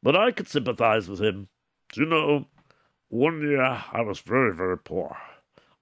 [0.00, 1.48] but I could sympathize with him.
[1.96, 2.46] You know,
[3.08, 5.16] one year I was very, very poor.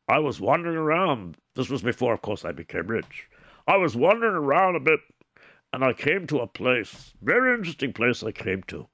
[0.08, 1.36] I was wandering around.
[1.54, 3.28] This was before, of course, I became rich.
[3.66, 5.00] I was wandering around a bit,
[5.72, 8.88] and I came to a place, very interesting place I came to.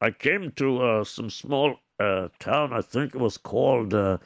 [0.00, 4.18] I came to uh, some small uh, town, I think it was called uh,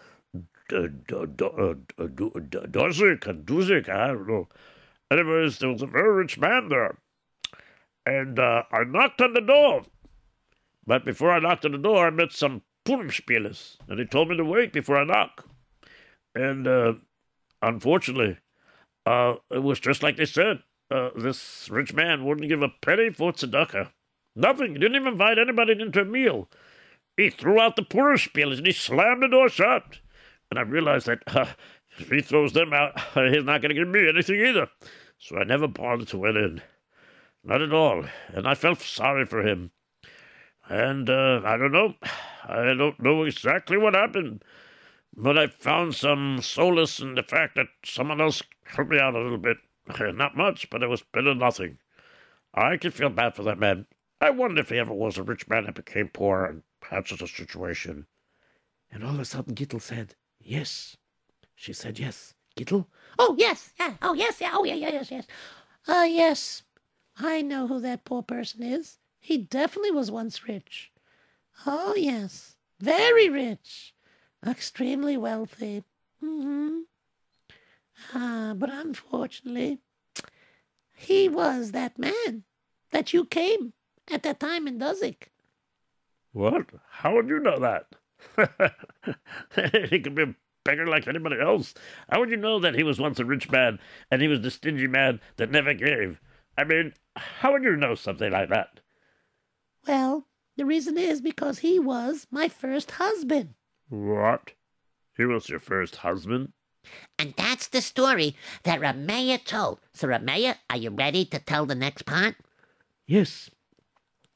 [0.70, 1.06] and
[3.46, 4.48] Duzik, I don't know.
[5.10, 6.98] Anyways, there was a very rich man there.
[8.04, 9.82] And uh, I knocked on the door.
[10.86, 14.36] But before I knocked on the door, I met some Purimspielers, and they told me
[14.36, 15.46] to wait before I knock.
[16.34, 16.94] And uh,
[17.60, 18.38] unfortunately,
[19.04, 20.62] uh, it was just like they said.
[20.90, 23.90] Uh, this rich man wouldn't give a penny for tzedakah.
[24.34, 24.72] Nothing.
[24.72, 26.48] He didn't even invite anybody into a meal.
[27.16, 29.98] He threw out the Purimspielers and he slammed the door shut.
[30.50, 31.46] And I realized that uh,
[31.98, 34.68] if he throws them out, he's not going to give me anything either.
[35.18, 36.62] So I never bothered to went in.
[37.44, 38.04] Not at all.
[38.28, 39.72] And I felt sorry for him.
[40.68, 41.94] And uh, I don't know.
[42.46, 44.44] I don't know exactly what happened.
[45.16, 49.20] But I found some solace in the fact that someone else helped me out a
[49.20, 49.56] little bit.
[50.14, 51.78] Not much, but it was better than nothing.
[52.54, 53.86] I can feel bad for that man.
[54.20, 57.22] I wonder if he ever was a rich man and became poor and had such
[57.22, 58.06] a situation.
[58.90, 60.96] And all of a sudden, Gittel said, Yes.
[61.54, 62.34] She said, Yes.
[62.56, 62.86] Gittel?
[63.18, 65.26] Oh, yes, yeah, oh, yes, yeah, oh, yeah, yeah, yes, yes.
[65.86, 66.62] Ah, uh, yes.
[67.16, 68.98] I know who that poor person is.
[69.20, 70.92] He definitely was once rich.
[71.66, 73.94] Oh, yes, very rich.
[74.46, 75.84] Extremely wealthy.
[76.22, 76.80] Mm-hmm.
[78.14, 79.78] Ah, but unfortunately,
[80.94, 82.44] he was that man
[82.90, 83.72] that you came
[84.10, 85.28] at that time in Duzik.
[86.32, 86.66] What?
[86.90, 87.86] How would you know that?
[89.90, 90.34] he could be a
[90.64, 91.74] beggar like anybody else.
[92.10, 93.78] How would you know that he was once a rich man
[94.10, 96.20] and he was the stingy man that never gave?
[96.56, 98.80] I mean, how would you know something like that?
[99.86, 100.26] Well,
[100.56, 103.54] the reason is because he was my first husband.
[103.88, 104.52] What?
[105.16, 106.52] He was your first husband?
[107.18, 109.80] And that's the story that Ramea told.
[109.92, 112.36] So, Ramea, are you ready to tell the next part?
[113.06, 113.50] Yes.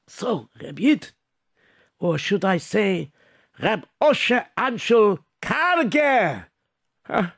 [0.09, 1.13] So, Rabid,
[1.99, 3.13] or should I say,
[3.63, 6.47] Rab Osher Anshel Karger?
[7.09, 7.29] Uh,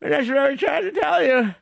[0.00, 1.54] that's what I was trying to tell you.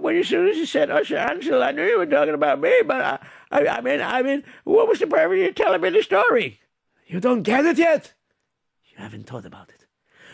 [0.00, 2.82] When as soon as you said Usher Ansel, I knew you were talking about me,
[2.84, 3.18] but I,
[3.50, 6.60] I, I mean, I mean, what was the purpose of you telling me the story?
[7.06, 8.12] You don't get it yet?
[8.84, 9.86] You haven't thought about it.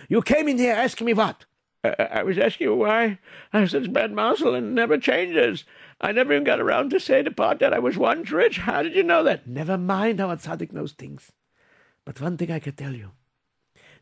[0.08, 1.44] You came in here asking me what?
[1.84, 3.18] I, was asking you why
[3.52, 5.64] I have such bad mazel and never changes.
[6.00, 8.58] I never even got around to say the part that I was once rich.
[8.58, 9.48] How did you know that?
[9.48, 11.32] Never mind how a tzaddik knows things.
[12.04, 13.10] But one thing I can tell you.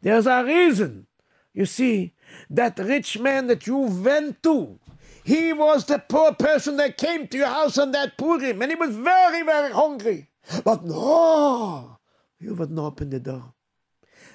[0.03, 1.07] There's a reason.
[1.55, 2.15] You see,
[2.49, 4.79] that rich man that you went to,
[5.25, 8.77] he was the poor person that came to your house on that Purim, and he
[8.77, 10.29] was very, very hungry.
[10.65, 11.99] But no,
[12.39, 13.55] you wouldn't open the door.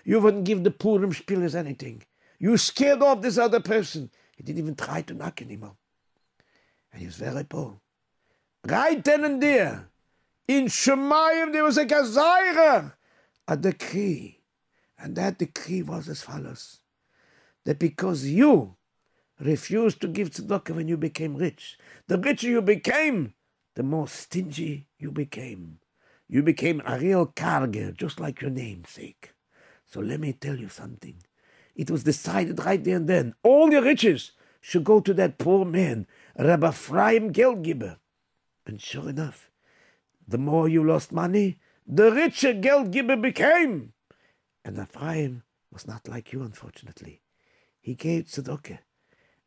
[0.03, 2.03] You wouldn't give the Purim spielers anything.
[2.39, 4.09] You scared off this other person.
[4.35, 5.75] He didn't even try to knock anymore.
[6.91, 7.79] And he was very poor.
[8.65, 9.89] Right then and there,
[10.47, 12.93] in Shemayim, there was a gazaira,
[13.47, 14.41] a decree.
[14.97, 16.79] And that decree was as follows
[17.65, 18.75] that because you
[19.39, 21.77] refused to give tzedakah when you became rich.
[22.07, 23.33] The richer you became,
[23.75, 25.79] the more stingy you became.
[26.27, 29.33] You became a real karger, just like your namesake.
[29.85, 31.15] So let me tell you something.
[31.75, 35.65] It was decided right there and then all your riches should go to that poor
[35.65, 36.07] man,
[36.37, 37.97] Rabbi Ephraim Geldgiber.
[38.65, 39.51] And sure enough,
[40.27, 43.93] the more you lost money, the richer Geldgiber became.
[44.63, 47.21] And Ephraim was not like you, unfortunately.
[47.79, 48.79] He gave tzedakah.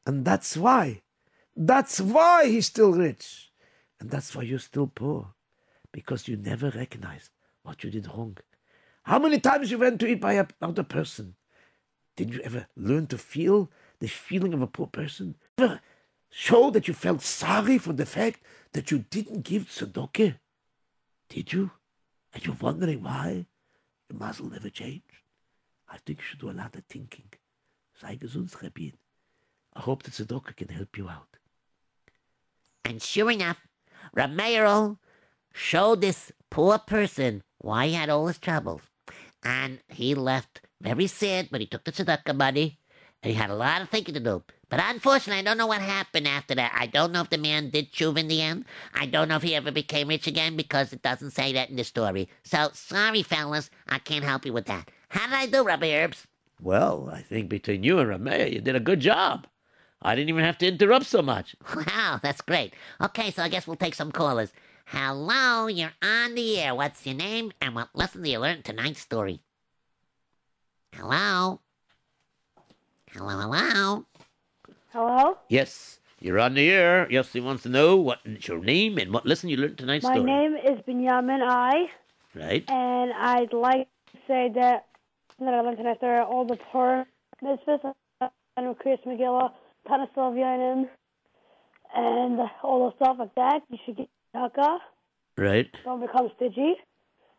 [0.06, 1.02] And that's why,
[1.56, 3.50] that's why he's still rich.
[3.98, 5.34] And that's why you're still poor.
[5.90, 7.30] Because you never recognized
[7.64, 8.36] what you did wrong.
[9.02, 11.34] How many times you went to eat by another person?
[12.18, 15.36] Did you ever learn to feel the feeling of a poor person?
[15.56, 15.80] Ever
[16.28, 18.40] show that you felt sorry for the fact
[18.72, 20.34] that you didn't give tzedakah?
[21.28, 21.70] Did you?
[22.34, 23.46] And you're wondering why
[24.10, 25.04] your mazel never changed?
[25.88, 27.28] I think you should do a lot of thinking.
[28.00, 28.94] Sei gesund, Rabin.
[29.76, 31.36] I hope the tzedakah can help you out.
[32.84, 33.58] And sure enough,
[34.12, 34.98] Romero
[35.52, 38.87] showed this poor person why he had all his troubles.
[39.42, 42.78] And he left very sad, but he took the tzedakah money,
[43.22, 44.42] and he had a lot of thinking to do.
[44.70, 46.72] But unfortunately, I don't know what happened after that.
[46.74, 48.66] I don't know if the man did chuv in the end.
[48.94, 51.76] I don't know if he ever became rich again because it doesn't say that in
[51.76, 52.28] the story.
[52.44, 54.90] So sorry, fellas, I can't help you with that.
[55.08, 56.26] How did I do, Rabbi Herbs?
[56.60, 59.46] Well, I think between you and Ramea, you did a good job.
[60.02, 61.56] I didn't even have to interrupt so much.
[61.74, 62.74] Wow, that's great.
[63.00, 64.52] Okay, so I guess we'll take some callers.
[64.90, 66.74] Hello, you're on the air.
[66.74, 69.40] What's your name and what lesson do you learn tonight's story?
[70.94, 71.60] Hello?
[73.12, 74.06] Hello, hello?
[74.92, 75.38] Hello?
[75.48, 77.06] Yes, you're on the air.
[77.10, 80.04] Yes, he wants to know what is your name and what lesson you learned tonight's
[80.04, 80.24] My story.
[80.24, 81.86] My name is Benjamin I,
[82.34, 82.64] Right?
[82.70, 84.86] and I'd like to say that
[85.38, 87.06] that I learned tonight there are all the poor
[87.42, 87.84] misfits
[88.56, 89.52] and Chris McGilla,
[89.86, 90.88] ton of Sylvianin,
[91.94, 93.60] and all the stuff like that.
[93.70, 94.78] You should get Taka.
[95.36, 95.68] Right.
[95.84, 96.74] Don't become stingy.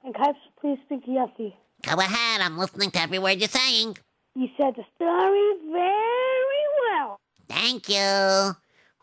[0.03, 1.53] And Kipes, please speak to Yossi.
[1.83, 3.97] Go ahead, I'm listening to every word you're saying.
[4.35, 7.17] You said the story very well.
[7.49, 8.55] Thank you.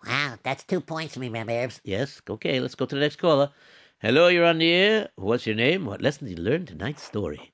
[0.06, 1.80] Wow, that's two points for me, Rabbi Herbs.
[1.84, 2.22] Yes.
[2.28, 3.50] Okay, let's go to the next caller.
[3.98, 5.08] Hello, you're on the air.
[5.16, 5.84] What's your name?
[5.84, 7.52] What lesson did you learn tonight's story?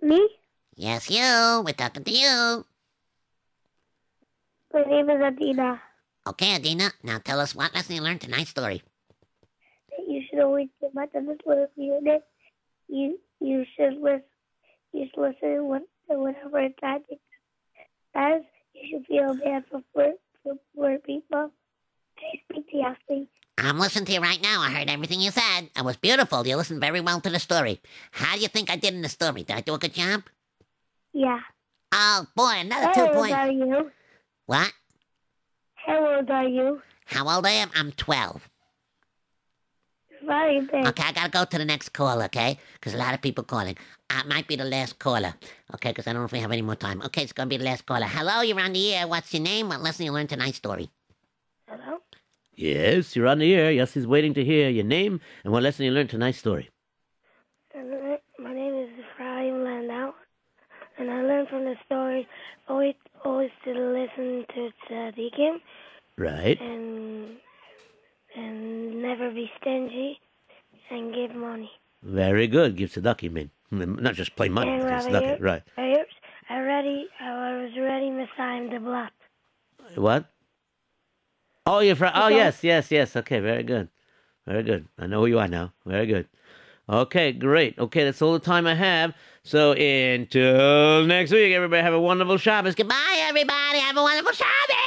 [0.00, 0.28] Me?
[0.76, 1.62] Yes, you.
[1.64, 2.64] We're talking to you.
[4.72, 5.80] My name is Adina.
[6.26, 8.82] Okay, Adina, now tell us what lesson you learned tonight's story.
[10.34, 12.22] You get my this little unit.
[12.88, 14.22] You you should listen.
[14.92, 17.20] You should listen when, whenever magic.
[18.14, 18.42] As
[18.74, 20.12] you should feel bad for poor
[20.42, 21.50] for poor people.
[22.18, 23.28] I speak to Yossi.
[23.58, 24.60] I'm listening to you right now.
[24.60, 25.70] I heard everything you said.
[25.76, 26.46] It was beautiful.
[26.46, 27.80] You listened very well to the story.
[28.10, 29.44] How do you think I did in the story?
[29.44, 30.24] Did I do a good job?
[31.12, 31.40] Yeah.
[31.92, 33.34] Oh, boy, another How two old points.
[33.34, 33.90] are you?
[34.46, 34.72] What?
[35.74, 36.82] How old are you?
[37.06, 37.70] How old I am?
[37.74, 38.48] I'm 12.
[40.26, 40.86] Very big.
[40.86, 42.58] Okay, I gotta go to the next call, okay?
[42.74, 43.76] Because a lot of people calling.
[44.10, 45.34] Uh, it might be the last caller,
[45.74, 45.90] okay?
[45.90, 47.02] Because I don't know if we have any more time.
[47.02, 48.06] Okay, it's gonna be the last caller.
[48.06, 49.06] Hello, you're on the air.
[49.08, 49.68] What's your name?
[49.68, 50.90] What lesson you learned tonight's story?
[51.68, 51.98] Hello?
[52.54, 53.70] Yes, you're on the air.
[53.72, 56.70] Yes, he's waiting to hear your name and what lesson you learned tonight's story.
[58.38, 60.12] My name is Ephraim Landau,
[60.98, 62.28] and I learned from the story
[62.68, 62.94] always
[63.24, 65.60] always to listen to Tzaddikim
[66.16, 66.60] Right.
[66.60, 67.36] and
[68.36, 70.18] and never be stingy
[70.90, 71.70] and give money.
[72.02, 72.76] Very good.
[72.76, 73.50] Give tzedakah, you mean.
[73.70, 75.40] Not just plain money, And but Rabbi tzedakah.
[75.40, 75.62] Right.
[75.78, 76.04] I,
[76.50, 77.06] I ready.
[77.20, 79.10] I was ready, Messiah the blood.
[79.94, 80.26] What?
[81.66, 82.12] Oh, you're from.
[82.14, 83.16] Oh, yes, yes, yes.
[83.16, 83.88] Okay, very good.
[84.46, 84.86] Very good.
[84.98, 85.72] I know who you are now.
[85.86, 86.28] Very good.
[86.88, 87.78] Okay, great.
[87.78, 89.14] Okay, that's all the time I have.
[89.42, 92.74] So until next week, everybody have a wonderful Shabbos.
[92.74, 93.78] Goodbye, everybody.
[93.78, 94.83] Have a wonderful Shabbos.